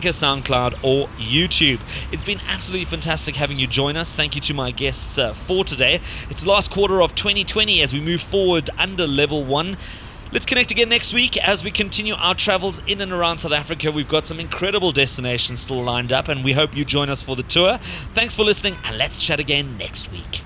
SoundCloud, 0.09 0.83
or 0.83 1.07
YouTube. 1.17 1.79
It's 2.11 2.23
been 2.23 2.39
absolutely 2.47 2.85
fantastic 2.85 3.35
having 3.35 3.59
you 3.59 3.67
join 3.67 3.97
us. 3.97 4.13
Thank 4.13 4.35
you 4.35 4.41
to 4.41 4.53
my 4.53 4.71
guests 4.71 5.17
uh, 5.17 5.33
for 5.33 5.63
today. 5.63 5.95
It's 6.29 6.43
the 6.43 6.49
last 6.49 6.71
quarter 6.71 7.01
of 7.01 7.15
2020 7.15 7.81
as 7.81 7.93
we 7.93 7.99
move 7.99 8.21
forward 8.21 8.69
under 8.77 9.07
level 9.07 9.43
one. 9.43 9.77
Let's 10.31 10.45
connect 10.45 10.71
again 10.71 10.89
next 10.89 11.13
week 11.13 11.37
as 11.37 11.63
we 11.63 11.71
continue 11.71 12.13
our 12.15 12.35
travels 12.35 12.81
in 12.85 12.99
and 12.99 13.13
around 13.13 13.37
South 13.37 13.53
Africa. 13.53 13.91
We've 13.91 14.09
got 14.09 14.25
some 14.25 14.39
incredible 14.39 14.91
destinations 14.91 15.61
still 15.61 15.81
lined 15.81 16.11
up, 16.11 16.27
and 16.27 16.43
we 16.43 16.51
hope 16.51 16.75
you 16.75 16.83
join 16.83 17.09
us 17.09 17.21
for 17.21 17.35
the 17.35 17.43
tour. 17.43 17.77
Thanks 17.77 18.35
for 18.35 18.43
listening, 18.43 18.77
and 18.83 18.97
let's 18.97 19.19
chat 19.19 19.39
again 19.39 19.77
next 19.77 20.11
week. 20.11 20.43